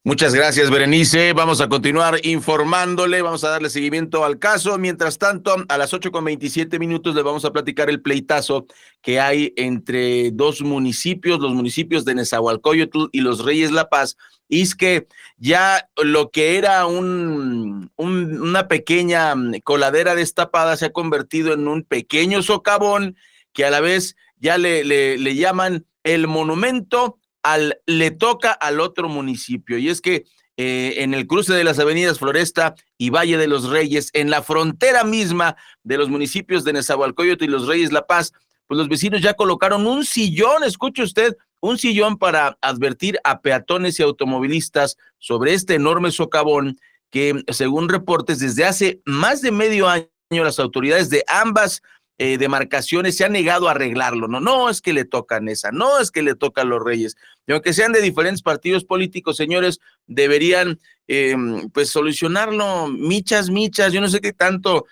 [0.05, 1.33] Muchas gracias, Berenice.
[1.33, 4.77] Vamos a continuar informándole, vamos a darle seguimiento al caso.
[4.77, 8.67] Mientras tanto, a las ocho con veintisiete minutos le vamos a platicar el pleitazo
[9.01, 14.17] que hay entre dos municipios, los municipios de Nezahualcóyotl y los Reyes La Paz.
[14.49, 21.53] Y es que ya lo que era un, una pequeña coladera destapada se ha convertido
[21.53, 23.17] en un pequeño socavón
[23.53, 29.09] que a la vez ya le, le llaman el monumento al, le toca al otro
[29.09, 29.79] municipio.
[29.79, 30.25] Y es que
[30.57, 34.43] eh, en el cruce de las avenidas Floresta y Valle de los Reyes, en la
[34.43, 38.33] frontera misma de los municipios de Nezahualcóyotl y los Reyes La Paz,
[38.67, 43.99] pues los vecinos ya colocaron un sillón, escuche usted, un sillón para advertir a peatones
[43.99, 46.79] y automovilistas sobre este enorme socavón
[47.11, 51.83] que, según reportes, desde hace más de medio año las autoridades de ambas
[52.25, 54.29] eh, demarcaciones se han negado a arreglarlo.
[54.29, 57.17] No, no es que le tocan esa, no es que le tocan los reyes.
[57.49, 61.35] Y aunque sean de diferentes partidos políticos, señores, deberían eh,
[61.75, 64.87] pues solucionarlo, michas, michas, yo no sé qué tanto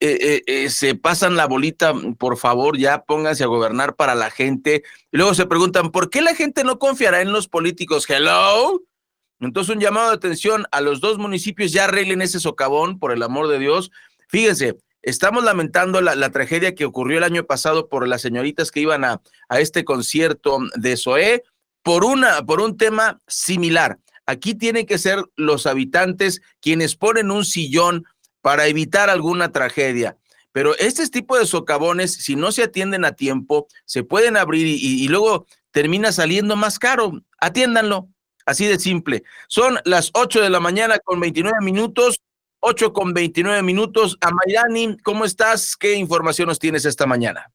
[0.00, 4.82] eh, se pasan la bolita, por favor, ya pónganse a gobernar para la gente.
[5.12, 8.10] Y luego se preguntan, ¿por qué la gente no confiará en los políticos?
[8.10, 8.82] Hello.
[9.38, 13.22] Entonces un llamado de atención a los dos municipios, ya arreglen ese socavón, por el
[13.22, 13.92] amor de Dios.
[14.28, 19.04] Fíjense, Estamos lamentando la, tragedia que ocurrió el año pasado por las señoritas que iban
[19.04, 21.42] a, a este concierto de SOE
[21.82, 23.98] por, una, por un tema similar.
[24.24, 28.06] Aquí tienen que ser los habitantes quienes ponen un sillón
[28.40, 30.16] para evitar alguna tragedia.
[30.52, 35.04] Pero este tipo de socavones, si no se atienden a tiempo, se pueden abrir y,
[35.04, 37.20] y luego termina saliendo más caro.
[37.38, 38.08] Atiéndanlo.
[38.46, 39.22] Así de simple.
[39.48, 42.20] Son las 8 de la mañana con 29 minutos.
[42.66, 44.16] 8 con 29 minutos.
[44.22, 45.76] Amayani, ¿cómo estás?
[45.76, 47.50] ¿Qué información nos tienes esta mañana?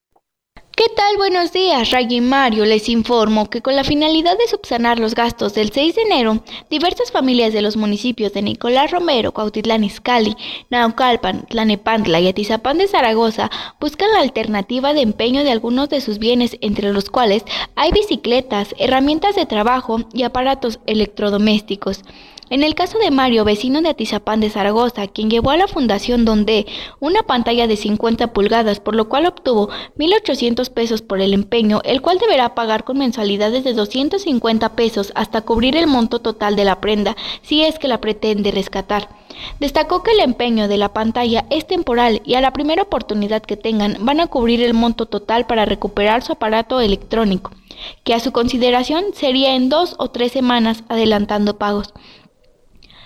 [0.76, 1.16] ¿Qué tal?
[1.16, 2.64] Buenos días, Ray y Mario.
[2.64, 7.10] Les informo que con la finalidad de subsanar los gastos del 6 de enero, diversas
[7.10, 10.36] familias de los municipios de Nicolás Romero, Cuautitlán Izcalli,
[10.70, 16.20] Naucalpan, Tlanepantla y Atizapán de Zaragoza buscan la alternativa de empeño de algunos de sus
[16.20, 17.42] bienes, entre los cuales
[17.74, 22.04] hay bicicletas, herramientas de trabajo y aparatos electrodomésticos.
[22.50, 26.24] En el caso de Mario, vecino de Atizapán de Zaragoza, quien llevó a la fundación
[26.24, 26.66] donde
[26.98, 32.02] una pantalla de 50 pulgadas, por lo cual obtuvo 1.800 pesos por el empeño, el
[32.02, 36.80] cual deberá pagar con mensualidades de 250 pesos hasta cubrir el monto total de la
[36.80, 39.08] prenda, si es que la pretende rescatar.
[39.60, 43.56] Destacó que el empeño de la pantalla es temporal y a la primera oportunidad que
[43.56, 47.52] tengan van a cubrir el monto total para recuperar su aparato electrónico,
[48.02, 51.94] que a su consideración sería en dos o tres semanas adelantando pagos.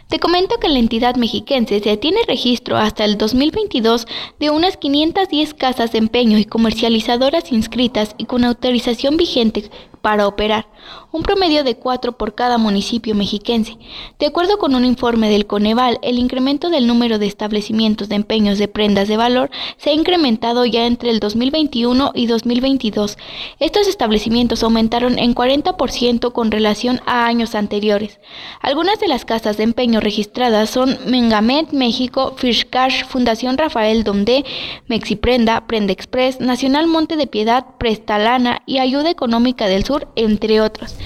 [0.09, 4.07] Te comento que la entidad mexiquense se tiene registro hasta el 2022
[4.39, 9.71] de unas 510 casas de empeño y comercializadoras inscritas y con autorización vigente
[10.05, 10.67] para operar,
[11.13, 13.79] un promedio de cuatro por cada municipio mexiquense.
[14.19, 18.59] De acuerdo con un informe del Coneval, el incremento del número de establecimientos de empeños
[18.59, 23.17] de prendas de valor se ha incrementado ya entre el 2021 y 2022.
[23.61, 28.21] Estos establecimientos aumentaron en 40% con relación a años anteriores.
[28.61, 34.45] Algunas de las casas de empeño registradas son Mengamet México, Fish Cash, Fundación Rafael Domde,
[34.87, 40.97] Mexiprenda, Prenda Express, Nacional Monte de Piedad, Prestalana y Ayuda Económica del Sur entre otros.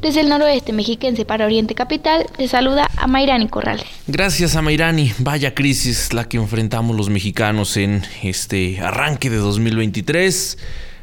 [0.00, 3.86] Desde el noroeste mexiquense para Oriente Capital, te saluda a Mayrani Corrales.
[4.06, 5.12] Gracias a Mayrani.
[5.18, 10.58] Vaya crisis la que enfrentamos los mexicanos en este arranque de 2023.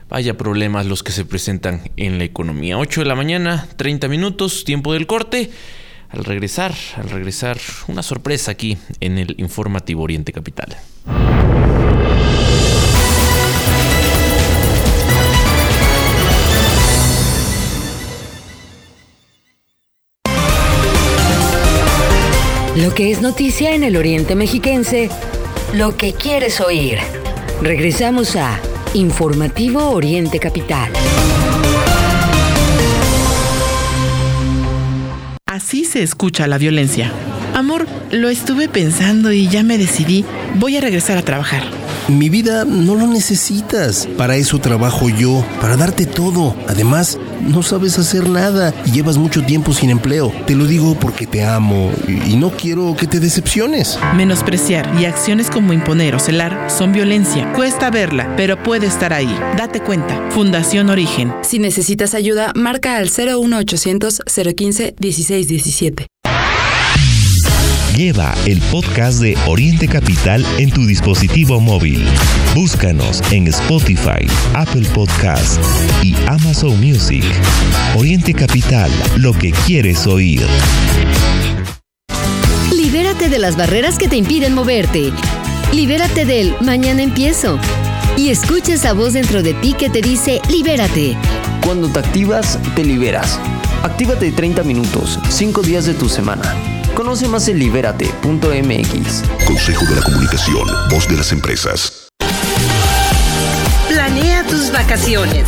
[0.10, 2.78] Vaya problemas los que se presentan en la economía.
[2.78, 5.52] 8 de la mañana, 30 minutos, tiempo del corte.
[6.10, 10.75] Al regresar, al regresar, una sorpresa aquí en el informativo Oriente Capital.
[22.75, 25.10] Lo que es noticia en el Oriente Mexiquense,
[25.73, 26.99] lo que quieres oír.
[27.62, 28.60] Regresamos a
[28.93, 30.91] Informativo Oriente Capital.
[35.47, 37.12] Así se escucha la violencia.
[37.55, 40.23] Amor, lo estuve pensando y ya me decidí.
[40.55, 41.63] Voy a regresar a trabajar.
[42.10, 44.08] Mi vida no lo necesitas.
[44.17, 46.56] Para eso trabajo yo, para darte todo.
[46.67, 50.34] Además, no sabes hacer nada y llevas mucho tiempo sin empleo.
[50.48, 54.00] Te lo digo porque te amo y no quiero que te decepciones.
[54.15, 57.54] Menospreciar y acciones como imponer o celar son violencia.
[57.54, 59.34] Cuesta verla, pero puede estar ahí.
[59.56, 60.30] Date cuenta.
[60.32, 61.32] Fundación Origen.
[61.43, 66.08] Si necesitas ayuda, marca al 01800 015 1617.
[67.99, 72.07] Lleva el podcast de Oriente Capital en tu dispositivo móvil.
[72.55, 75.62] Búscanos en Spotify, Apple Podcast
[76.01, 77.25] y Amazon Music.
[77.97, 80.47] Oriente Capital, lo que quieres oír.
[82.73, 85.12] Libérate de las barreras que te impiden moverte.
[85.73, 87.59] Libérate del mañana empiezo.
[88.15, 91.17] Y escucha esa voz dentro de ti que te dice libérate.
[91.65, 93.38] Cuando te activas, te liberas.
[93.83, 96.78] Actívate 30 minutos, 5 días de tu semana.
[96.95, 99.23] Conoce más en libérate.mx.
[99.45, 102.10] Consejo de la Comunicación, voz de las empresas.
[103.88, 105.45] Planea tus vacaciones.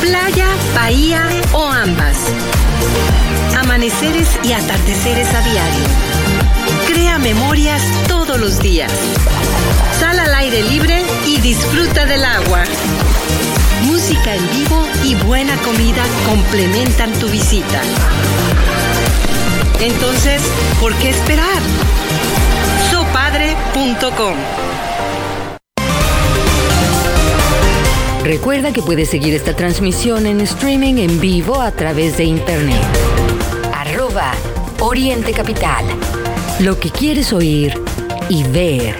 [0.00, 2.16] Playa, bahía o ambas.
[3.58, 5.84] Amaneceres y atardeceres a diario.
[6.86, 8.92] Crea memorias todos los días.
[9.98, 12.64] Sal al aire libre y disfruta del agua.
[13.84, 17.80] Música en vivo y buena comida complementan tu visita.
[19.80, 20.42] Entonces,
[20.80, 21.60] ¿por qué esperar?
[22.90, 24.34] Sopadre.com
[28.24, 32.82] Recuerda que puedes seguir esta transmisión en streaming en vivo a través de internet.
[33.72, 34.32] Arroba
[34.80, 35.84] Oriente Capital.
[36.60, 37.80] Lo que quieres oír
[38.28, 38.96] y ver.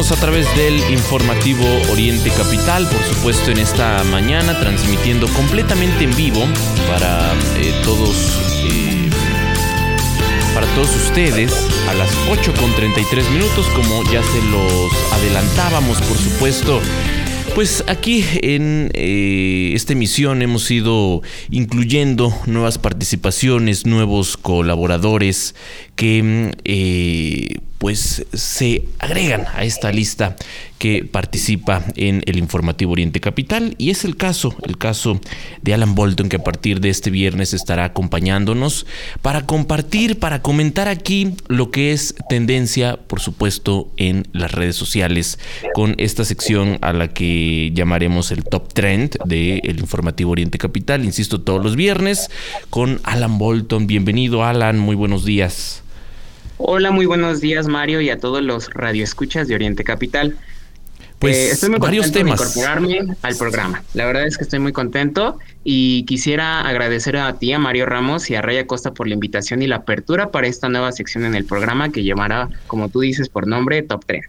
[0.00, 6.40] A través del informativo Oriente Capital, por supuesto en esta mañana, transmitiendo completamente en vivo
[6.88, 9.10] para eh, todos eh,
[10.54, 11.52] para todos ustedes
[11.88, 16.80] a las 8 con 33 minutos, como ya se los adelantábamos, por supuesto.
[17.54, 25.54] Pues aquí en eh, esta emisión hemos ido incluyendo nuevas participaciones, nuevos colaboradores
[25.94, 26.50] que
[27.80, 30.36] pues se agregan a esta lista
[30.76, 35.18] que participa en el informativo Oriente Capital y es el caso, el caso
[35.62, 38.84] de Alan Bolton que a partir de este viernes estará acompañándonos
[39.22, 45.38] para compartir, para comentar aquí lo que es tendencia, por supuesto, en las redes sociales
[45.72, 51.40] con esta sección a la que llamaremos el top trend del informativo Oriente Capital, insisto,
[51.40, 52.30] todos los viernes
[52.68, 53.86] con Alan Bolton.
[53.86, 55.82] Bienvenido Alan, muy buenos días.
[56.62, 60.36] Hola, muy buenos días Mario y a todos los radioescuchas de Oriente Capital.
[61.18, 62.54] Pues Eh, estoy muy varios contento temas.
[62.54, 63.82] de incorporarme al programa.
[63.94, 68.28] La verdad es que estoy muy contento y quisiera agradecer a ti, a Mario Ramos
[68.28, 71.34] y a Raya Costa por la invitación y la apertura para esta nueva sección en
[71.34, 74.26] el programa que llevará, como tú dices, por nombre Top 3.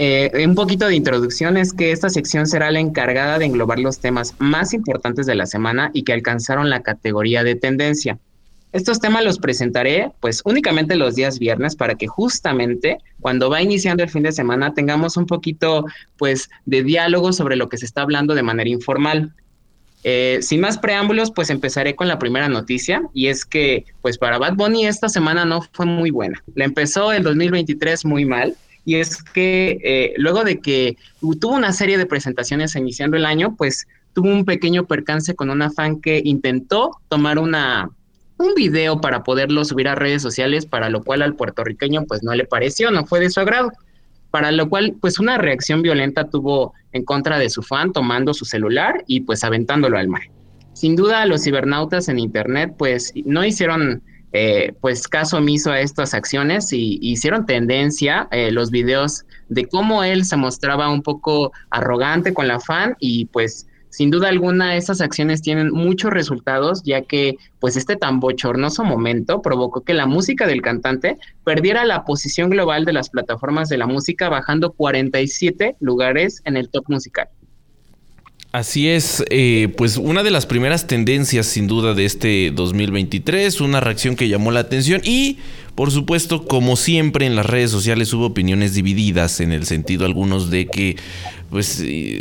[0.00, 4.00] Eh, un poquito de introducción es que esta sección será la encargada de englobar los
[4.00, 8.18] temas más importantes de la semana y que alcanzaron la categoría de tendencia.
[8.72, 14.02] Estos temas los presentaré pues únicamente los días viernes para que justamente cuando va iniciando
[14.02, 15.86] el fin de semana tengamos un poquito
[16.18, 19.32] pues de diálogo sobre lo que se está hablando de manera informal.
[20.04, 24.38] Eh, sin más preámbulos, pues empezaré con la primera noticia y es que pues para
[24.38, 26.42] Bad Bunny esta semana no fue muy buena.
[26.54, 28.54] La empezó el 2023 muy mal
[28.84, 30.96] y es que eh, luego de que
[31.40, 35.70] tuvo una serie de presentaciones iniciando el año, pues tuvo un pequeño percance con una
[35.70, 37.90] fan que intentó tomar una
[38.38, 42.34] un video para poderlo subir a redes sociales, para lo cual al puertorriqueño pues no
[42.34, 43.72] le pareció, no fue de su agrado.
[44.30, 48.44] Para lo cual pues una reacción violenta tuvo en contra de su fan tomando su
[48.44, 50.22] celular y pues aventándolo al mar.
[50.74, 56.12] Sin duda los cibernautas en internet pues no hicieron eh, pues caso omiso a estas
[56.12, 62.34] acciones y hicieron tendencia eh, los videos de cómo él se mostraba un poco arrogante
[62.34, 67.36] con la fan y pues sin duda alguna estas acciones tienen muchos resultados ya que
[67.58, 72.84] pues este tan bochornoso momento provocó que la música del cantante perdiera la posición global
[72.84, 77.28] de las plataformas de la música bajando 47 lugares en el top musical.
[78.50, 83.80] Así es, eh, pues una de las primeras tendencias sin duda de este 2023, una
[83.80, 85.36] reacción que llamó la atención y
[85.78, 90.50] por supuesto como siempre en las redes sociales hubo opiniones divididas en el sentido algunos
[90.50, 90.96] de que
[91.50, 92.20] pues eh,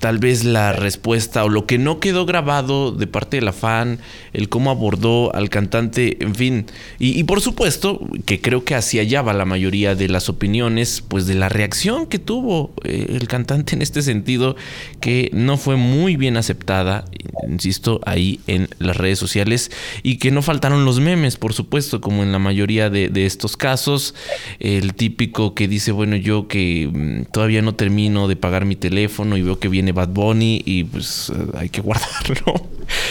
[0.00, 3.98] tal vez la respuesta o lo que no quedó grabado de parte de la fan,
[4.32, 6.66] el cómo abordó al cantante, en fin,
[6.98, 11.26] y, por supuesto que creo que hacia allá va la mayoría de las opiniones, pues
[11.26, 14.56] de la reacción que tuvo eh, el cantante en este sentido,
[15.00, 17.04] que no fue muy bien aceptada,
[17.48, 19.70] insisto, ahí en las redes sociales,
[20.02, 23.56] y que no faltaron los memes, por supuesto, como en la mayoría de, de estos
[23.56, 24.14] casos,
[24.60, 29.36] el típico que dice, bueno, yo que mm, todavía no termino de pagar mi teléfono
[29.36, 32.68] y veo que viene Bad Bunny y pues eh, hay que guardarlo.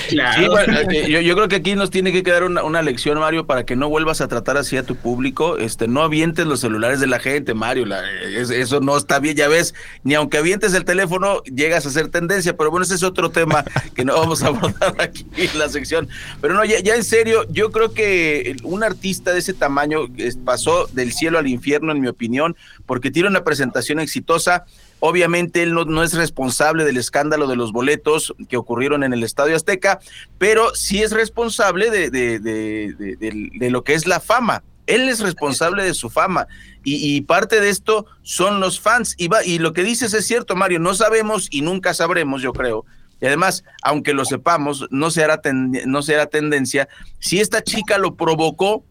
[0.10, 0.18] Sí,
[0.50, 3.46] bueno, eh, yo, yo creo que aquí nos tiene que quedar una, una lección, Mario,
[3.46, 5.58] para que no vuelvas a tratar así a tu público.
[5.58, 7.86] Este, no avientes los celulares de la gente, Mario.
[7.86, 8.02] la-
[8.36, 9.74] es- eso no está bien, ya ves.
[10.04, 12.58] Ni aunque avientes el teléfono, llegas a ser tendencia.
[12.58, 13.64] Pero bueno, ese es otro tema
[13.96, 16.08] que no vamos a abordar aquí en la sección.
[16.42, 20.02] Pero no, ya, ya en serio, yo creo que un artista de ese tamaño
[20.46, 24.66] pasó del cielo al infierno, en mi opinión, porque tiene una presentación exitosa.
[25.00, 29.24] Obviamente él no, no es responsable del escándalo de los boletos que ocurrieron en el
[29.24, 30.00] Estadio Azteca,
[30.38, 34.64] pero sí es responsable de, de- de- lo que es la fama.
[34.88, 36.48] Él es responsable de su fama
[36.84, 39.14] y, y parte de esto son los fans.
[39.18, 42.54] Y, va- y lo que dices es cierto, Mario, no sabemos y nunca sabremos, yo
[42.54, 42.86] creo.
[43.22, 46.88] Y además, aunque lo sepamos, no se hará, ten- no se hará tendencia.
[47.20, 48.84] Si esta chica lo provocó,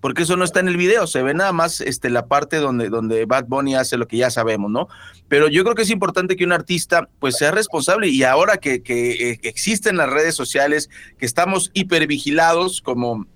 [0.00, 2.88] porque eso no está en el video, se ve nada más este, la parte donde,
[2.88, 4.88] donde Bad Bunny hace lo que ya sabemos, ¿no?
[5.28, 8.82] Pero yo creo que es importante que un artista pues sea responsable y ahora que,
[8.82, 13.26] que, eh, existen las redes sociales, que estamos hipervigilados como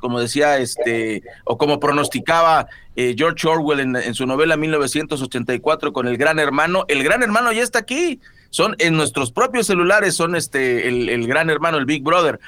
[0.00, 2.66] como decía este o como pronosticaba
[2.96, 7.62] eh, George Orwell en, su novela 1984 con el Gran Hermano, el Gran Hermano ya
[7.62, 8.20] está aquí,
[8.50, 12.38] son en nuestros propios celulares, son este el, Gran Hermano, el Big Brother.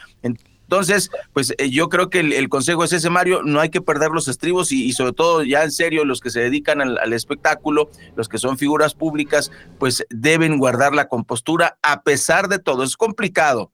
[1.33, 4.29] Pues eh, yo creo que el, consejo es ese, Mario, no hay que perder los
[4.29, 8.39] estribos y, sobre todo ya en serio los que se dedican al, espectáculo, los que
[8.39, 12.83] son figuras públicas, pues deben guardar la compostura a pesar de todo.
[12.83, 13.73] Es complicado,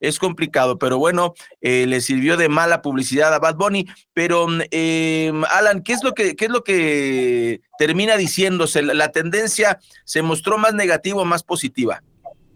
[0.00, 3.86] es complicado, pero bueno, eh, le sirvió de mala publicidad a Bad Bunny.
[4.12, 8.82] Pero, eh, Alan, ¿qué es lo que, qué es lo que termina diciéndose?
[8.82, 12.02] ¿La, la tendencia se mostró más negativa o más positiva?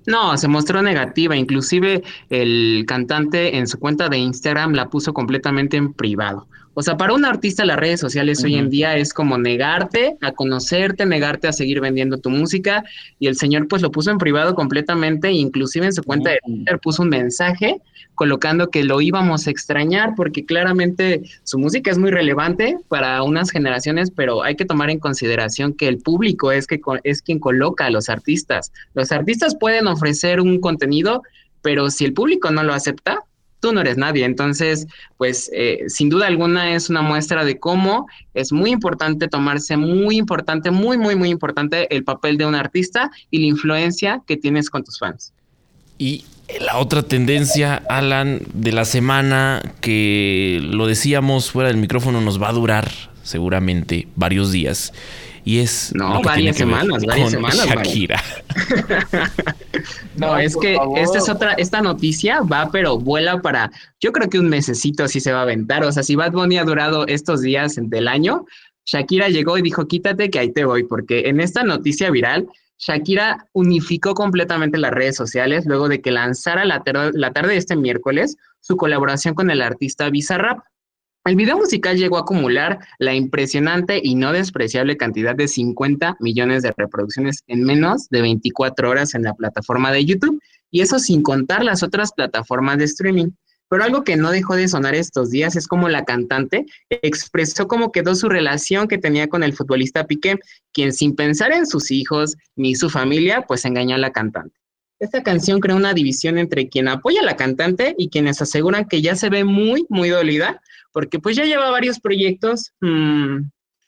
[0.09, 1.37] No, se mostró negativa.
[1.37, 6.47] Inclusive el cantante en su cuenta de Instagram la puso completamente en privado.
[6.79, 10.31] O sea, para un artista las redes sociales hoy en día es como negarte a
[10.31, 12.85] conocerte, negarte a seguir vendiendo tu música.
[13.19, 16.79] Y el señor pues lo puso en privado completamente, inclusive en su cuenta de Twitter
[16.79, 17.83] puso un mensaje
[18.15, 23.51] colocando que lo íbamos a extrañar porque claramente su música es muy relevante para unas
[23.51, 27.87] generaciones, pero hay que tomar en consideración que el público es, que, es quien coloca
[27.87, 28.71] a los artistas.
[28.95, 31.25] Los artistas pueden ofrecer un contenido,
[31.61, 33.25] pero si el público no lo acepta,
[33.61, 34.25] tú no eres nadie.
[34.25, 34.87] Entonces,
[35.17, 40.17] pues eh, sin duda alguna es una muestra de cómo es muy importante tomarse muy
[40.17, 44.71] importante, muy, muy, muy importante el papel de un artista y la influencia que tienes
[44.71, 45.33] con tus fans.
[45.99, 46.25] Y
[46.61, 52.49] la otra tendencia, Alan, de la semana, que lo decíamos fuera del micrófono, nos va
[52.49, 52.91] a durar
[53.23, 54.93] seguramente varios días.
[55.45, 55.93] Y es.
[55.95, 57.67] No, varias semanas, varias semanas.
[57.67, 58.23] Shakira.
[60.17, 63.71] no, es que esta es otra, esta noticia va, pero vuela para.
[64.01, 65.85] Yo creo que un mesecito así se va a aventar.
[65.85, 68.47] O sea, si Bad Bunny ha durado estos días del año,
[68.87, 73.49] Shakira llegó y dijo: quítate que ahí te voy, porque en esta noticia viral Shakira
[73.53, 76.83] unificó completamente las redes sociales luego de que lanzara la,
[77.13, 80.61] la tarde de este miércoles su colaboración con el artista Bizarrap.
[81.29, 86.63] El video musical llegó a acumular la impresionante y no despreciable cantidad de 50 millones
[86.63, 91.21] de reproducciones en menos de 24 horas en la plataforma de YouTube, y eso sin
[91.21, 93.33] contar las otras plataformas de streaming.
[93.69, 97.93] Pero algo que no dejó de sonar estos días es como la cantante expresó cómo
[97.93, 100.39] quedó su relación que tenía con el futbolista Piqué,
[100.73, 104.59] quien sin pensar en sus hijos ni su familia, pues engañó a la cantante.
[105.01, 109.01] Esta canción crea una división entre quien apoya a la cantante y quienes aseguran que
[109.01, 110.61] ya se ve muy, muy dolida,
[110.93, 113.43] porque pues ya lleva varios proyectos, mmm,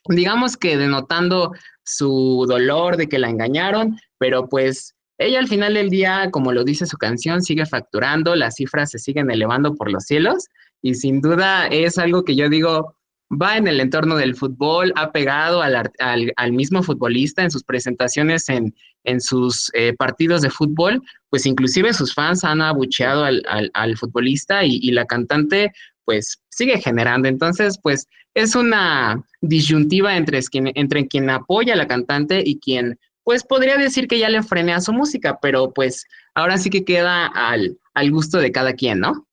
[0.07, 1.51] digamos que denotando
[1.83, 6.63] su dolor de que la engañaron, pero pues ella al final del día, como lo
[6.63, 10.45] dice su canción, sigue facturando, las cifras se siguen elevando por los cielos
[10.81, 12.95] y sin duda es algo que yo digo,
[13.31, 18.49] va en el entorno del fútbol, ha pegado al, al, mismo futbolista en sus presentaciones
[18.49, 23.97] en, en sus eh, partidos de fútbol, pues inclusive sus fans han abucheado al, al
[23.97, 25.71] futbolista y, la cantante
[26.03, 27.27] pues sigue generando.
[27.29, 32.99] Entonces, pues es una disyuntiva entre quien, entre quien apoya a la cantante y quien
[33.23, 36.83] pues podría decir que ya le frené a su música, pero pues ahora sí que
[36.83, 39.27] queda al, al gusto de cada quien, ¿no?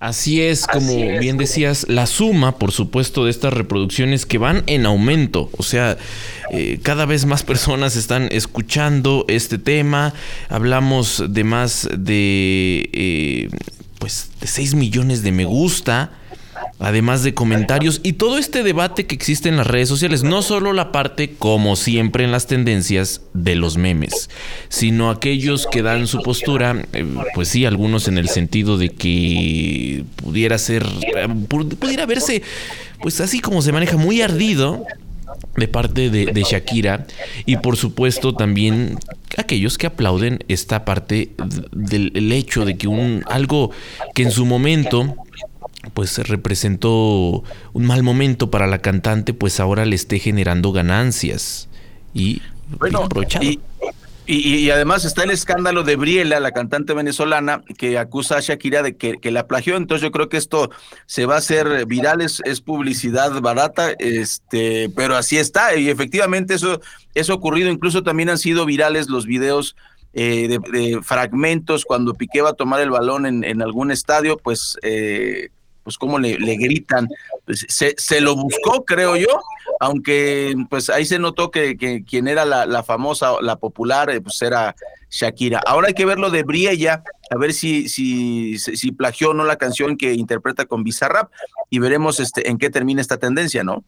[0.00, 4.86] Así es, como bien decías, la suma, por supuesto, de estas reproducciones que van en
[4.86, 5.50] aumento.
[5.58, 5.98] O sea,
[6.52, 10.14] eh, cada vez más personas están escuchando este tema.
[10.48, 13.50] Hablamos de más de, eh,
[13.98, 16.12] pues, de 6 millones de me gusta
[16.78, 20.72] además de comentarios y todo este debate que existe en las redes sociales, no solo
[20.72, 24.30] la parte, como siempre en las tendencias, de los memes,
[24.68, 30.04] sino aquellos que dan su postura, eh, pues sí, algunos en el sentido de que
[30.16, 30.84] pudiera ser,
[31.16, 32.42] eh, pudiera verse,
[33.00, 34.84] pues así como se maneja, muy ardido
[35.56, 37.06] de parte de, de, Shakira
[37.46, 38.98] y por supuesto también
[39.36, 41.30] aquellos que aplauden esta parte
[41.72, 43.70] del hecho de que un algo
[44.14, 45.14] que en su momento
[45.94, 51.68] pues representó un mal momento para la cantante, pues ahora le esté generando ganancias
[52.14, 52.42] y
[52.78, 53.08] bueno,
[53.40, 53.58] y,
[54.26, 58.94] y, además está el escándalo de Briela, la cantante venezolana, que acusa a Shakira de
[58.94, 59.76] que, que la plagió.
[59.76, 60.70] Entonces yo creo que esto
[61.06, 65.74] se va a hacer viral, es, publicidad barata, este, pero así está.
[65.74, 66.80] Y efectivamente eso,
[67.14, 67.70] eso ha ocurrido.
[67.70, 69.74] Incluso también han sido virales los videos
[70.12, 74.78] eh, de, fragmentos cuando Piqué va a tomar el balón en, en algún estadio, pues
[74.82, 75.48] eh,
[75.90, 77.08] pues cómo le, gritan.
[77.44, 79.40] Pues, se, lo buscó, creo yo,
[79.80, 84.40] aunque pues ahí se notó que, quien era la, la, famosa, la popular, eh, pues
[84.40, 84.76] era
[85.10, 85.60] Shakira.
[85.66, 89.44] Ahora hay que ver lo de Briella, a ver si, si, si plagió o no
[89.44, 91.32] la canción que interpreta con Bizarrap
[91.70, 93.82] y veremos este, en qué termina esta tendencia, ¿no?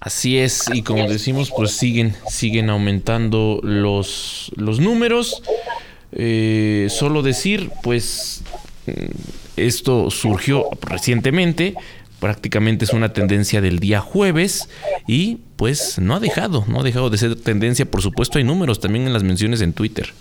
[0.00, 5.42] Así es, y como decimos, pues siguen, siguen aumentando los, los números.
[6.12, 8.44] Eh, solo decir, pues
[9.66, 11.74] esto surgió recientemente,
[12.20, 14.68] prácticamente es una tendencia del día jueves
[15.06, 18.80] y pues no ha dejado, no ha dejado de ser tendencia, por supuesto hay números
[18.80, 20.12] también en las menciones en Twitter.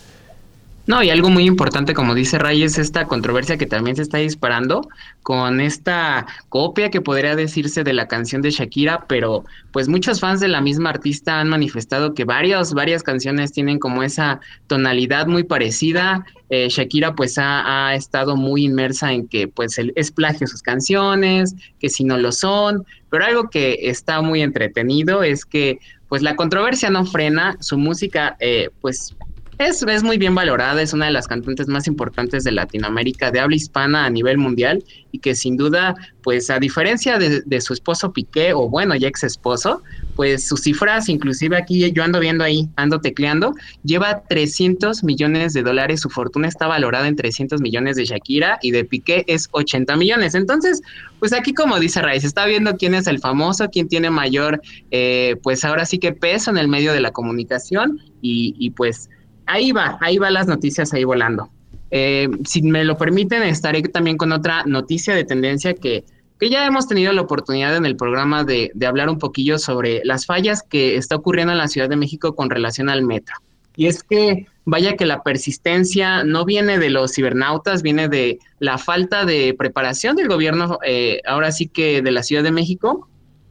[0.88, 4.20] No, y algo muy importante, como dice Ray, es esta controversia que también se está
[4.20, 4.88] disparando
[5.22, 10.40] con esta copia que podría decirse de la canción de Shakira, pero pues muchos fans
[10.40, 15.44] de la misma artista han manifestado que varias, varias canciones tienen como esa tonalidad muy
[15.44, 16.26] parecida.
[16.50, 21.90] Eh, Shakira pues ha, estado muy inmersa en que pues es plagio sus canciones, que
[21.90, 26.90] si no lo son, pero algo que está muy entretenido es que pues la controversia
[26.90, 29.14] no frena, su música eh, pues
[29.60, 33.40] es, es, muy bien valorada, es una de las cantantes más importantes de Latinoamérica, de
[33.40, 38.14] habla hispana a nivel mundial, y que sin duda, pues a diferencia de, su esposo
[38.14, 39.82] Piqué, o bueno, ya ex esposo,
[40.16, 45.64] pues sus cifras, inclusive aquí yo ando viendo ahí, ando tecleando, lleva 300 millones de
[45.64, 49.96] dólares, su fortuna está valorada en 300 millones de Shakira, y de Piqué es 80
[49.96, 50.36] millones.
[50.36, 50.82] Entonces,
[51.20, 55.36] pues aquí como dice Raiz, está viendo quién es el famoso, quién tiene mayor, eh,
[55.42, 59.10] pues ahora sí que peso en el medio de la comunicación, y, y pues
[59.48, 61.50] ahí va, ahí va las noticias ahí volando.
[61.90, 66.04] Eh, si me lo permiten, estaré también con otra noticia de tendencia que,
[66.40, 70.02] que ya hemos tenido la oportunidad en el programa de, de, hablar un poquillo sobre
[70.04, 73.36] las fallas que está ocurriendo en la Ciudad de México con relación al metro.
[73.76, 78.78] Y es que vaya que la persistencia no viene de los cibernautas, viene de la
[78.78, 83.08] falta de preparación del gobierno, eh, ahora sí que de la Ciudad de México,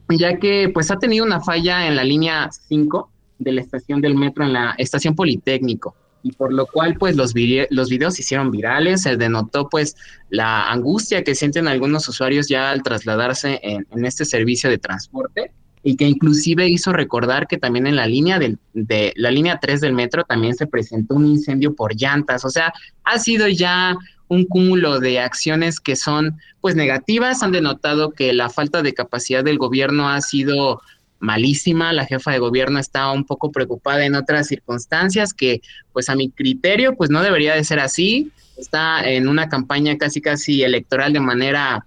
[0.08, 4.14] ya que pues ha tenido una falla en la línea 5 de la estación del
[4.14, 5.94] metro en la estación Politécnico.
[6.22, 7.34] Y por lo cual pues los,
[7.70, 9.94] los videos se hicieron virales, se denotó pues
[10.28, 15.52] la angustia que sienten algunos usuarios ya al trasladarse en, este servicio de transporte
[15.84, 19.80] y que inclusive hizo recordar que también en la línea del, de la línea 3
[19.80, 22.72] del metro también se presentó un incendio por llantas, o sea,
[23.04, 23.96] ha sido ya
[24.28, 29.44] un cúmulo de acciones que son pues negativas, han denotado que la falta de capacidad
[29.44, 30.80] del gobierno ha sido
[31.18, 35.60] malísima, la jefa de gobierno está un poco preocupada en otras circunstancias que
[35.92, 40.20] pues a mi criterio pues no debería de ser así, está en una campaña casi
[40.20, 41.86] casi electoral de manera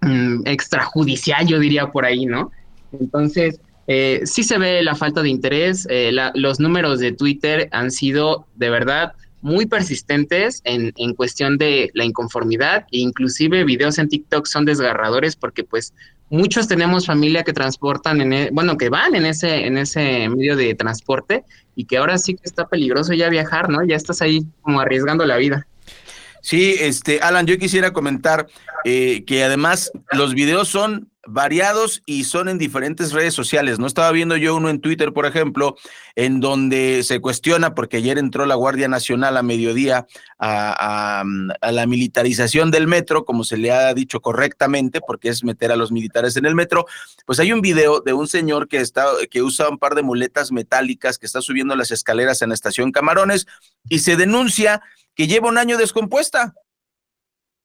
[0.00, 2.50] mm, extrajudicial, yo diría por ahí, ¿no?
[2.98, 7.90] Entonces, eh, sí se ve la falta de interés, eh, los números de Twitter han
[7.90, 9.12] sido de verdad
[9.42, 15.34] muy persistentes en, en, cuestión de la inconformidad e inclusive videos en TikTok son desgarradores
[15.34, 15.94] porque pues
[16.30, 20.56] muchos tenemos familia que transportan en, e, bueno, que van en ese, en ese medio
[20.56, 21.44] de transporte
[21.76, 23.84] y que ahora sí que está peligroso ya viajar, ¿no?
[23.84, 25.66] Ya estás ahí como arriesgando la vida.
[26.42, 28.46] Sí, este, Alan, yo quisiera comentar
[28.84, 33.78] eh, que además los videos son variados y son en diferentes redes sociales.
[33.78, 35.76] No estaba viendo yo uno en Twitter, por ejemplo,
[36.16, 40.06] en donde se cuestiona, porque ayer entró la Guardia Nacional a mediodía
[40.38, 41.24] a,
[41.60, 45.92] la militarización del metro, como se le ha dicho correctamente, porque es meter a los
[45.92, 46.86] militares en el metro.
[47.26, 50.52] Pues hay un video de un señor que está, que usa un par de muletas
[50.52, 53.46] metálicas, que está subiendo las escaleras en la estación Camarones,
[53.88, 54.82] y se denuncia
[55.14, 56.54] que lleva un año descompuesta.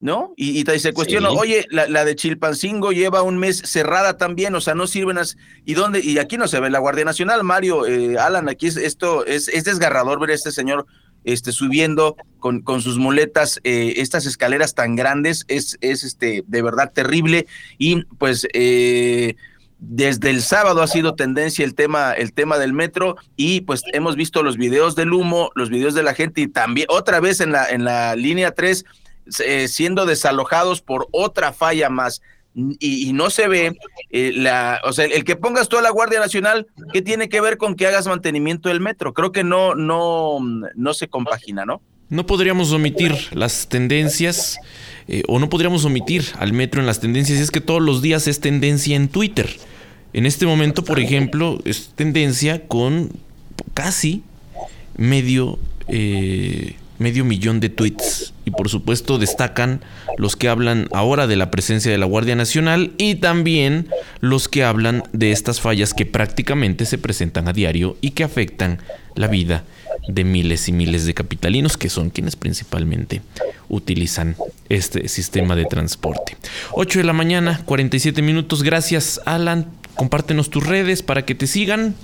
[0.06, 0.34] ¿No?
[0.38, 4.76] Y, y se cuestiona, oye, la, de Chilpancingo lleva un mes cerrada también, o sea,
[4.76, 5.36] no sirven as,
[5.66, 6.00] ¿y dónde?
[6.00, 9.48] Y aquí no se ve la Guardia Nacional, Mario, eh, Alan, aquí es, esto es,
[9.48, 10.86] es desgarrador ver a este señor
[11.24, 16.62] este, subiendo con, con sus muletas eh, estas escaleras tan grandes, es, es este, de
[16.62, 17.48] verdad terrible
[17.80, 18.48] y pues...
[18.54, 19.36] Eh,
[19.78, 24.16] desde el sábado ha sido tendencia el tema, el tema del metro y pues hemos
[24.16, 27.52] visto los videos del humo, los videos de la gente y también otra vez en
[27.52, 28.86] la, en la línea 3
[29.44, 32.22] eh, siendo desalojados por otra falla más.
[32.80, 33.78] Y, no se ve
[34.12, 37.58] eh, la, o sea, el que pongas toda la Guardia Nacional, ¿qué tiene que ver
[37.58, 39.14] con que hagas mantenimiento del metro?
[39.14, 40.38] Creo que no, no,
[40.74, 41.82] no se compagina, ¿no?
[42.08, 44.58] No podríamos omitir las tendencias
[45.10, 47.40] eh, o no podríamos omitir al metro en las tendencias.
[47.40, 49.50] Es que todos los días es tendencia en Twitter.
[50.14, 53.10] En este momento, por ejemplo, es tendencia con
[53.74, 54.24] casi
[54.96, 55.60] medio
[57.00, 58.34] medio millón de tweets.
[58.46, 59.82] Y por supuesto destacan
[60.18, 63.88] los que hablan ahora de la presencia de la Guardia Nacional y también
[64.20, 68.80] los que hablan de estas fallas que prácticamente se presentan a diario y que afectan
[69.16, 69.64] la vida
[70.08, 73.22] de miles y miles de capitalinos que son quienes principalmente
[73.70, 74.36] utilizan
[74.70, 76.38] este sistema de transporte.
[76.74, 78.64] 8 de la mañana, 47 minutos.
[78.64, 79.68] Gracias Alan.
[79.96, 81.96] Compártenos tus redes para que te sigan.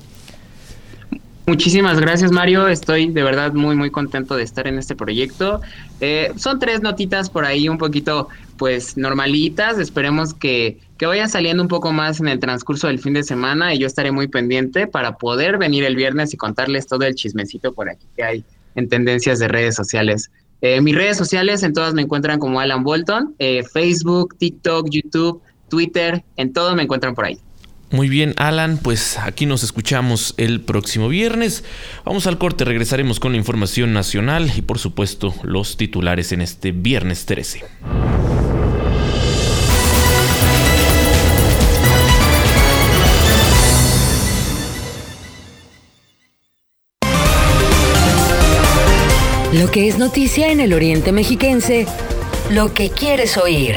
[1.48, 5.60] Muchísimas gracias Mario, estoy de verdad muy muy contento de estar en este proyecto.
[6.00, 11.64] Eh, son tres notitas por ahí un poquito pues normalitas, esperemos que, que vaya saliendo
[11.64, 14.86] un poco más en el transcurso del fin de semana y yo estaré muy pendiente
[14.86, 18.88] para poder venir el viernes y contarles todo el chismecito por aquí que hay en
[18.88, 20.30] tendencias de redes sociales.
[20.62, 25.42] Eh, mis redes sociales en todas me encuentran como Alan Bolton, eh, Facebook, TikTok, YouTube,
[25.70, 27.40] Twitter, en todo me encuentran por ahí.
[27.92, 31.66] Muy bien, Alan, pues aquí nos escuchamos el próximo viernes.
[32.06, 36.72] Vamos al corte, regresaremos con la información nacional y por supuesto los titulares en este
[36.72, 37.66] viernes 13.
[49.52, 51.86] Lo que es noticia en el Oriente Mexiquense,
[52.52, 53.76] lo que quieres oír.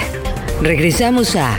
[0.62, 1.59] Regresamos a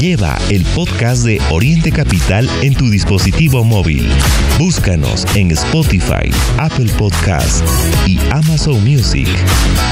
[0.00, 4.10] Lleva el podcast de Oriente Capital en tu dispositivo móvil.
[4.58, 7.62] Búscanos en Spotify, Apple Podcast
[8.06, 9.28] y Amazon Music.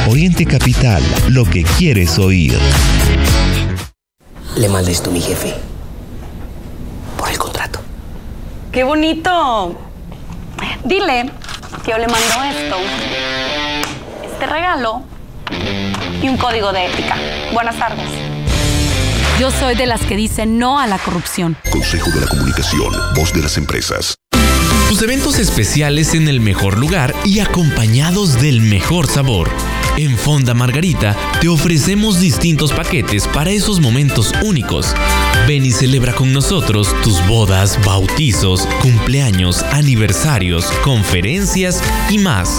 [0.09, 2.59] Oriente Capital, lo que quieres oír.
[4.57, 5.53] Le mandé esto a mi jefe.
[7.19, 7.81] Por el contrato.
[8.73, 9.79] ¡Qué bonito!
[10.85, 11.31] Dile
[11.85, 12.77] que yo le mando esto.
[14.25, 15.03] Este regalo
[16.23, 17.15] y un código de ética.
[17.53, 18.28] Buenas tardes.
[19.39, 21.57] Yo soy de las que dicen no a la corrupción.
[21.71, 24.17] Consejo de la Comunicación, voz de las empresas.
[24.89, 29.49] Tus eventos especiales en el mejor lugar y acompañados del mejor sabor.
[29.97, 34.93] En Fonda Margarita te ofrecemos distintos paquetes para esos momentos únicos.
[35.47, 41.81] Ven y celebra con nosotros tus bodas, bautizos, cumpleaños, aniversarios, conferencias
[42.11, 42.59] y más.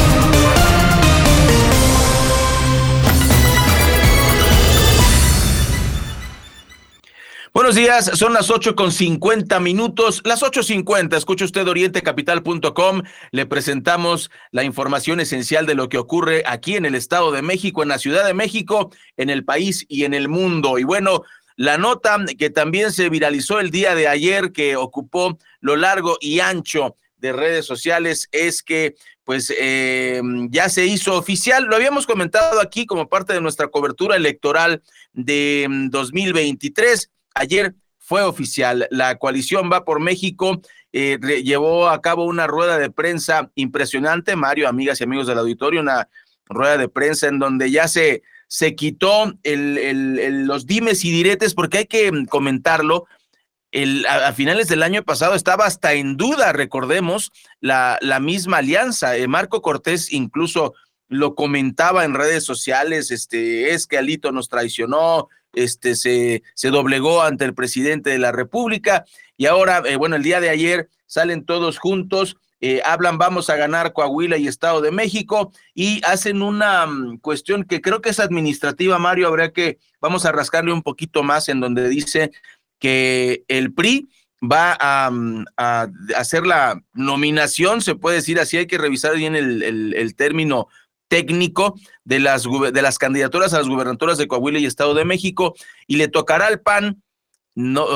[7.75, 11.15] Días, son las ocho con cincuenta minutos, las ocho cincuenta.
[11.15, 13.03] Escucha usted orientecapital.com.
[13.31, 17.81] Le presentamos la información esencial de lo que ocurre aquí en el Estado de México,
[17.81, 20.79] en la Ciudad de México, en el país y en el mundo.
[20.79, 21.23] Y bueno,
[21.55, 26.41] la nota que también se viralizó el día de ayer, que ocupó lo largo y
[26.41, 31.65] ancho de redes sociales, es que pues eh, ya se hizo oficial.
[31.65, 38.23] Lo habíamos comentado aquí como parte de nuestra cobertura electoral de 2023 mm, Ayer fue
[38.23, 40.61] oficial, la coalición va por México,
[40.91, 45.81] eh, llevó a cabo una rueda de prensa impresionante, Mario, amigas y amigos del auditorio,
[45.81, 46.09] una
[46.45, 51.79] rueda de prensa en donde ya se, se quitó el, los dimes y diretes, porque
[51.79, 53.07] hay que comentarlo,
[53.71, 59.15] el, a, finales del año pasado estaba hasta en duda, recordemos, la, la misma alianza.
[59.15, 60.73] Eh, Marco Cortés incluso
[61.07, 67.45] lo comentaba en redes sociales, este, es que Alito nos traicionó, este, se, doblegó ante
[67.45, 69.05] el presidente de la República.
[69.37, 73.55] Y ahora, eh, bueno, el día de ayer salen todos juntos, eh, hablan vamos a
[73.55, 78.19] ganar Coahuila y Estado de México y hacen una mm, cuestión que creo que es
[78.19, 82.31] administrativa, Mario, habría que, vamos a rascarle un poquito más en donde dice
[82.79, 84.09] que el PRI
[84.43, 85.45] va a, mm,
[86.15, 90.67] hacer la nominación, se puede decir así, hay que revisar bien el término
[91.11, 91.75] técnico
[92.11, 95.55] de las, de las candidaturas a las gubernaturas de Coahuila y Estado de México
[95.87, 97.01] y le tocará al PAN,
[97.55, 97.87] no,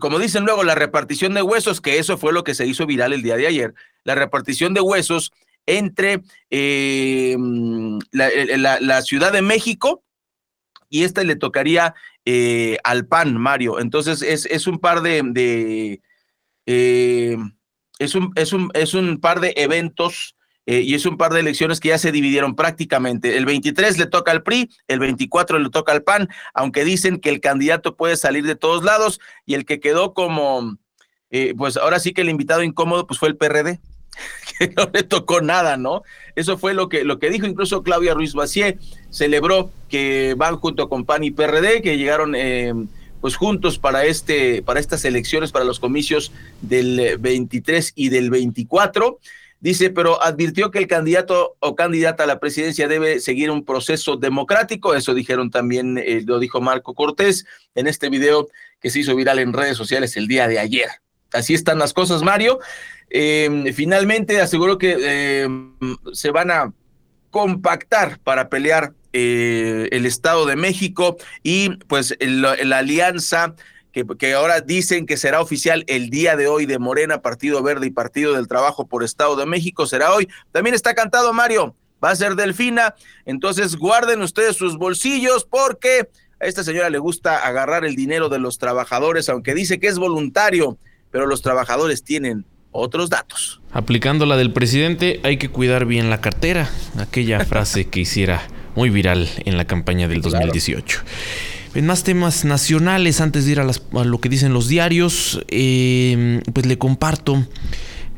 [0.00, 3.12] como dicen luego, la repartición de huesos, que eso fue lo que se hizo viral
[3.12, 5.30] el día de ayer, la repartición de huesos
[5.64, 7.36] entre eh,
[8.10, 10.02] la, Ciudad de México
[10.88, 11.94] y esta le tocaría
[12.24, 13.78] eh, al PAN, Mario.
[13.78, 16.00] Entonces es, es un par de,
[16.66, 17.36] eh,
[18.00, 20.35] es, un, es, un, es un par de eventos
[20.66, 23.36] eh, y es un par de elecciones que ya se dividieron prácticamente.
[23.36, 27.30] El 23 le toca al PRI, el 24 le toca al PAN, aunque dicen que
[27.30, 30.76] el candidato puede salir de todos lados y el que quedó como,
[31.30, 33.78] eh, pues ahora sí que el invitado incómodo, pues fue el PRD,
[34.58, 36.02] que no le tocó nada, ¿no?
[36.34, 38.78] Eso fue lo que, lo que dijo incluso Claudia Ruiz Bacié,
[39.10, 42.34] celebró que van junto con PAN y PRD, que llegaron...
[42.34, 42.74] Eh,
[43.18, 49.18] pues juntos para este para estas elecciones para los comicios del 23 y del 24
[49.60, 54.16] Dice, pero advirtió que el candidato o candidata a la presidencia debe seguir un proceso
[54.16, 54.94] democrático.
[54.94, 58.48] Eso dijeron también, eh, lo dijo Marco Cortés en este video
[58.80, 60.88] que se hizo viral en redes sociales el día de ayer.
[61.32, 62.58] Así están las cosas, Mario.
[63.08, 65.74] Em, finalmente aseguró que em,
[66.12, 66.72] se van a
[67.30, 73.54] compactar para pelear eh, el Estado de México y pues la alianza
[74.04, 77.90] que, ahora dicen que será oficial el día de hoy de Morena, Partido Verde y
[77.90, 80.28] Partido del Trabajo por Estado de México, será hoy.
[80.52, 81.74] También está cantado Mario,
[82.04, 82.94] va a ser Delfina,
[83.24, 86.08] entonces guarden ustedes sus bolsillos porque
[86.40, 89.98] a esta señora le gusta agarrar el dinero de los trabajadores, aunque dice que es
[89.98, 90.76] voluntario,
[91.10, 93.62] pero los trabajadores tienen otros datos.
[93.72, 98.42] Aplicando la del presidente, hay que cuidar bien la cartera, aquella frase que hiciera
[98.74, 101.00] muy viral en la campaña del 2018.
[101.76, 106.64] En más temas nacionales, antes de ir a, lo que dicen los diarios, em, pues
[106.64, 107.46] le comparto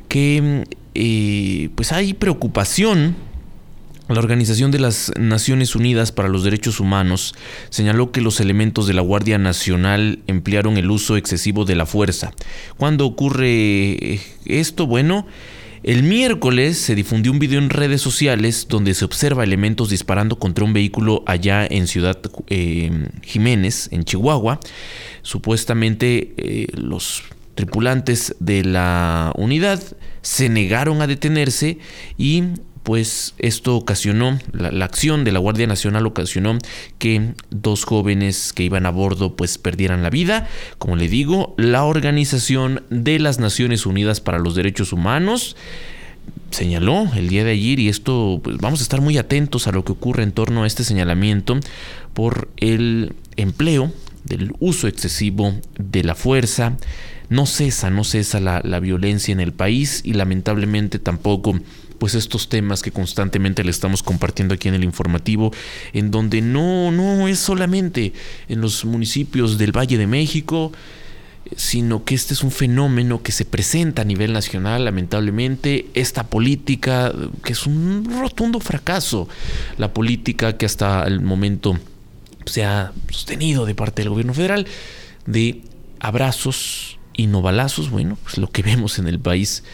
[0.06, 3.16] que eh, pues hay preocupación.
[4.08, 7.34] La Organización de las Naciones Unidas para los Derechos Humanos
[7.68, 12.32] señaló que los elementos de la Guardia Nacional emplearon el uso excesivo de la fuerza.
[12.76, 14.86] ¿Cuándo ocurre esto?
[14.86, 15.26] Bueno,
[15.82, 20.64] El miércoles se difundió un video en redes sociales donde se observa elementos disparando contra
[20.64, 22.18] un vehículo allá en Ciudad
[22.48, 22.90] eh,
[23.22, 24.58] Jiménez, en Chihuahua.
[25.22, 27.22] Supuestamente eh, los
[27.54, 29.82] tripulantes de la unidad
[30.22, 31.78] se negaron a detenerse
[32.16, 32.42] y
[32.88, 36.56] pues esto ocasionó, la, acción de la Guardia Nacional ocasionó
[36.96, 40.48] que dos jóvenes que iban a bordo pues perdieran la vida.
[40.78, 45.54] Como le digo, la Organización de las Naciones Unidas para los Derechos Humanos
[46.50, 49.84] señaló el día de ayer y esto pues vamos a estar muy atentos a lo
[49.84, 51.60] que ocurre en torno a este señalamiento
[52.14, 53.92] por el empleo
[54.24, 56.78] del uso excesivo de la fuerza.
[57.28, 61.60] No cesa, no cesa la, la violencia en el país y lamentablemente tampoco
[61.98, 65.52] pues estos temas que constantemente le estamos compartiendo aquí en el informativo,
[65.92, 68.12] en donde no, no es solamente
[68.48, 70.72] en los municipios del Valle de México,
[71.56, 77.12] sino que este es un fenómeno que se presenta a nivel nacional, lamentablemente, esta política
[77.42, 79.28] que es un rotundo fracaso,
[79.76, 81.78] la política que hasta el momento
[82.44, 84.66] se ha sostenido de parte del gobierno federal
[85.26, 85.62] de
[86.00, 89.64] abrazos y no balazos, bueno, pues lo que vemos en el país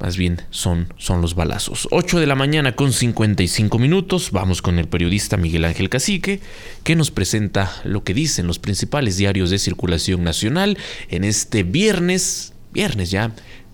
[0.00, 1.86] más bien son, son los balazos.
[1.90, 4.30] 8 de la mañana con 55 minutos.
[4.32, 6.40] Vamos con el periodista Miguel Ángel Cacique,
[6.84, 10.78] que nos presenta lo que dicen los principales diarios de circulación nacional
[11.10, 13.32] en este viernes, viernes ya,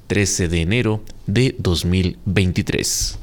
[0.09, 3.19] 13 de enero de 2023.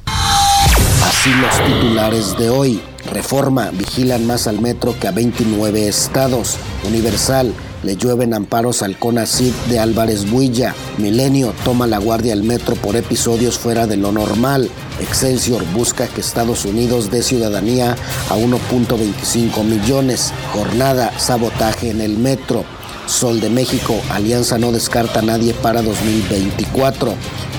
[1.02, 2.80] Así los titulares de hoy.
[3.12, 6.56] Reforma, vigilan más al metro que a 29 estados.
[6.84, 7.52] Universal,
[7.84, 10.74] le llueven amparos al CONACID de Álvarez Builla.
[10.98, 14.70] Milenio toma la guardia al metro por episodios fuera de lo normal.
[15.00, 17.96] Excelsior busca que Estados Unidos dé ciudadanía
[18.30, 20.32] a 1.25 millones.
[20.52, 22.64] Jornada, sabotaje en el metro.
[23.06, 27.14] Sol de México, Alianza no descarta a nadie para 2024.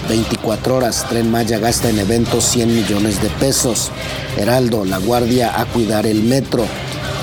[0.09, 3.91] 24 horas, Tren Maya gasta en eventos 100 millones de pesos.
[4.37, 6.65] Heraldo, La Guardia a cuidar el metro.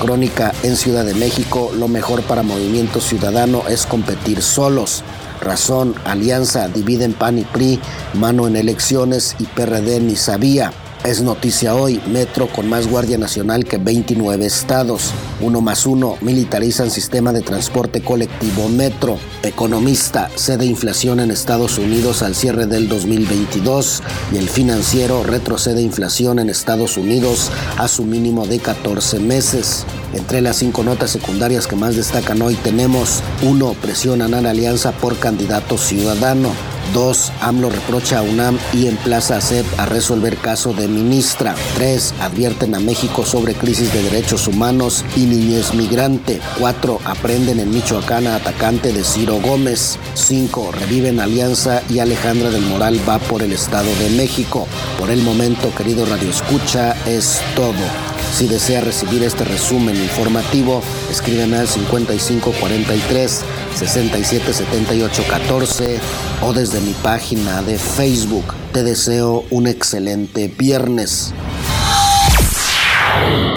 [0.03, 5.01] Crónica en Ciudad de México, lo mejor para Movimiento Ciudadano es competir solos.
[5.39, 7.79] Razón, Alianza, dividen PAN y PRI,
[8.13, 10.73] mano en elecciones y PRD ni sabía.
[11.03, 15.11] Es noticia hoy, Metro con más Guardia Nacional que 29 estados.
[15.41, 19.17] Uno más uno, militarizan sistema de transporte colectivo Metro.
[19.43, 24.01] Economista, cede inflación en Estados Unidos al cierre del 2022
[24.31, 29.85] y el financiero retrocede inflación en Estados Unidos a su mínimo de 14 meses.
[30.13, 33.73] Entre las cinco notas secundarias que más destacan hoy tenemos 1.
[33.81, 36.72] Presionan a la alianza por candidato ciudadano.
[36.93, 37.31] 2.
[37.41, 41.55] AMLO reprocha a UNAM y emplaza a CEP a resolver caso de ministra.
[41.75, 42.15] 3.
[42.21, 46.39] Advierten a México sobre crisis de derechos humanos y niñez migrante.
[46.59, 46.99] 4.
[47.05, 49.97] Aprenden en Michoacán a atacante de Ciro Gómez.
[50.15, 50.71] 5.
[50.71, 54.67] Reviven Alianza y Alejandra del Moral va por el Estado de México.
[54.99, 58.12] Por el momento, querido Radio Escucha, es todo.
[58.33, 60.81] Si desea recibir este resumen informativo,
[61.11, 63.41] escríbeme al 5543
[63.75, 65.99] 677814
[66.41, 68.55] o desde mi página de Facebook.
[68.71, 71.31] Te deseo un excelente viernes.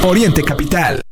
[0.05, 1.06] Oriente Capital.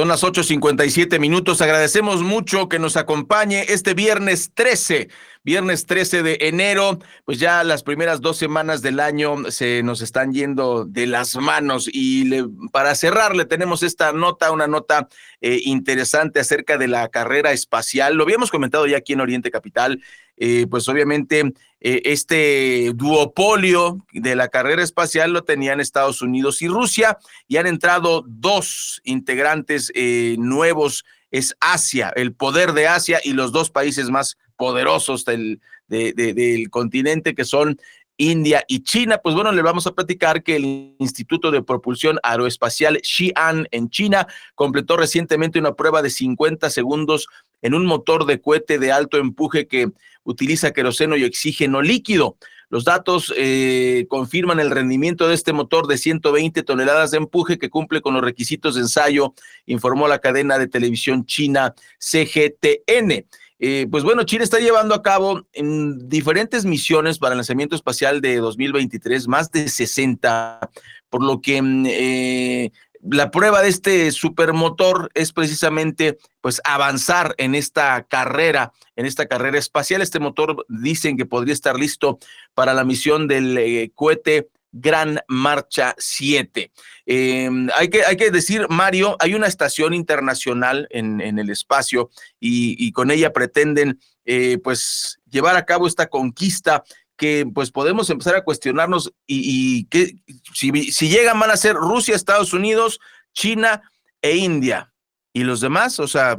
[0.00, 1.60] Son las 8.57 minutos.
[1.60, 5.10] Agradecemos mucho que nos acompañe este viernes 13
[5.42, 10.32] viernes 13 de enero, pues ya las primeras dos semanas del año se nos están
[10.32, 12.30] yendo de las manos y
[12.72, 15.08] para cerrar le tenemos esta nota, una nota
[15.40, 18.16] eh, interesante acerca de la carrera espacial.
[18.16, 20.02] Lo habíamos comentado ya aquí en Oriente Capital,
[20.40, 26.66] eh, pues obviamente eh, este duopolio de la carrera espacial lo tenían Estados Unidos y
[26.66, 29.92] Rusia y han entrado dos integrantes
[30.38, 36.68] nuevos es Asia, el poder de Asia y los dos países más poderosos del, del
[36.70, 37.78] continente que son
[38.20, 39.18] India y China.
[39.22, 44.26] Pues bueno, le vamos a platicar que el Instituto de Propulsión Aeroespacial Xi'an en China
[44.54, 47.28] completó recientemente una prueba de 50 segundos
[47.62, 49.90] en un motor de cohete de alto empuje que
[50.24, 52.36] utiliza queroseno y oxígeno líquido.
[52.70, 57.68] Los datos eh, confirman el rendimiento de este motor de 120 toneladas de empuje que
[57.68, 59.34] cumple con los requisitos de ensayo,
[59.66, 63.26] informó la cadena de televisión china CGTN.
[63.62, 68.22] Eh, pues bueno, China está llevando a cabo en diferentes misiones para el lanzamiento espacial
[68.22, 70.70] de 2023, más de 60,
[71.10, 72.72] por lo que mm, eh,
[73.02, 79.58] la prueba de este supermotor es precisamente pues avanzar en esta carrera, en esta carrera
[79.58, 80.02] espacial.
[80.02, 82.18] Este motor dicen que podría estar listo
[82.54, 86.70] para la misión del eh, cohete Gran Marcha 7.
[87.06, 92.76] Em, hay, que, hay que decir, Mario, hay una estación internacional en, el espacio y,
[92.78, 96.84] y, con ella pretenden eh, pues llevar a cabo esta conquista
[97.20, 100.16] que pues podemos empezar a cuestionarnos y, que
[100.54, 102.98] si, si llegan van a ser Rusia, Estados Unidos,
[103.34, 103.82] China
[104.22, 104.94] e India.
[105.34, 106.00] ¿Y los demás?
[106.00, 106.38] O sea,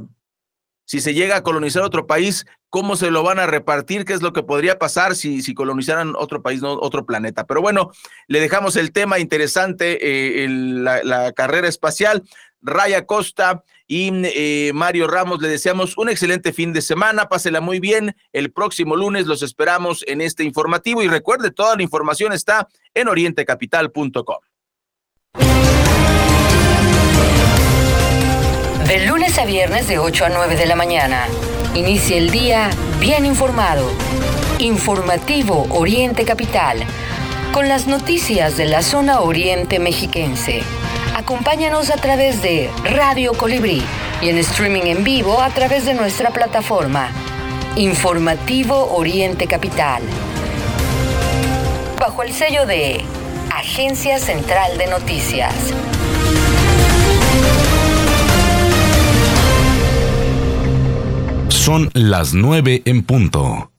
[0.86, 4.06] si se llega a colonizar otro país, ¿cómo se lo van a repartir?
[4.06, 7.46] ¿Qué es lo que podría pasar si, si colonizaran otro país, no otro planeta?
[7.46, 7.92] Pero bueno,
[8.26, 12.24] le dejamos el tema interesante, eh, la, la carrera espacial.
[12.60, 15.42] Raya Costa y eh, Mario Ramos.
[15.42, 17.28] Le deseamos un excelente fin de semana.
[17.28, 18.16] Pásela muy bien.
[18.32, 23.10] El próximo lunes los esperamos en este informativo y recuerde, toda la información está en
[23.10, 24.38] orientecapital.com.
[28.88, 31.28] De lunes a viernes de 8 a 9 de la mañana.
[31.76, 32.70] Inicia el día
[33.02, 33.92] bien informado.
[34.60, 36.78] Informativo Oriente Capital.
[37.52, 40.64] Con las noticias de la zona oriente mexiquense.
[41.16, 43.84] Acompáñanos a través de Radio Colibrí
[44.22, 47.10] y en streaming en vivo a través de nuestra plataforma
[47.76, 50.04] Informativo Oriente Capital.
[52.00, 53.02] Bajo el sello de
[53.54, 55.54] Agencia Central de Noticias.
[61.50, 63.71] Son las 9 en punto.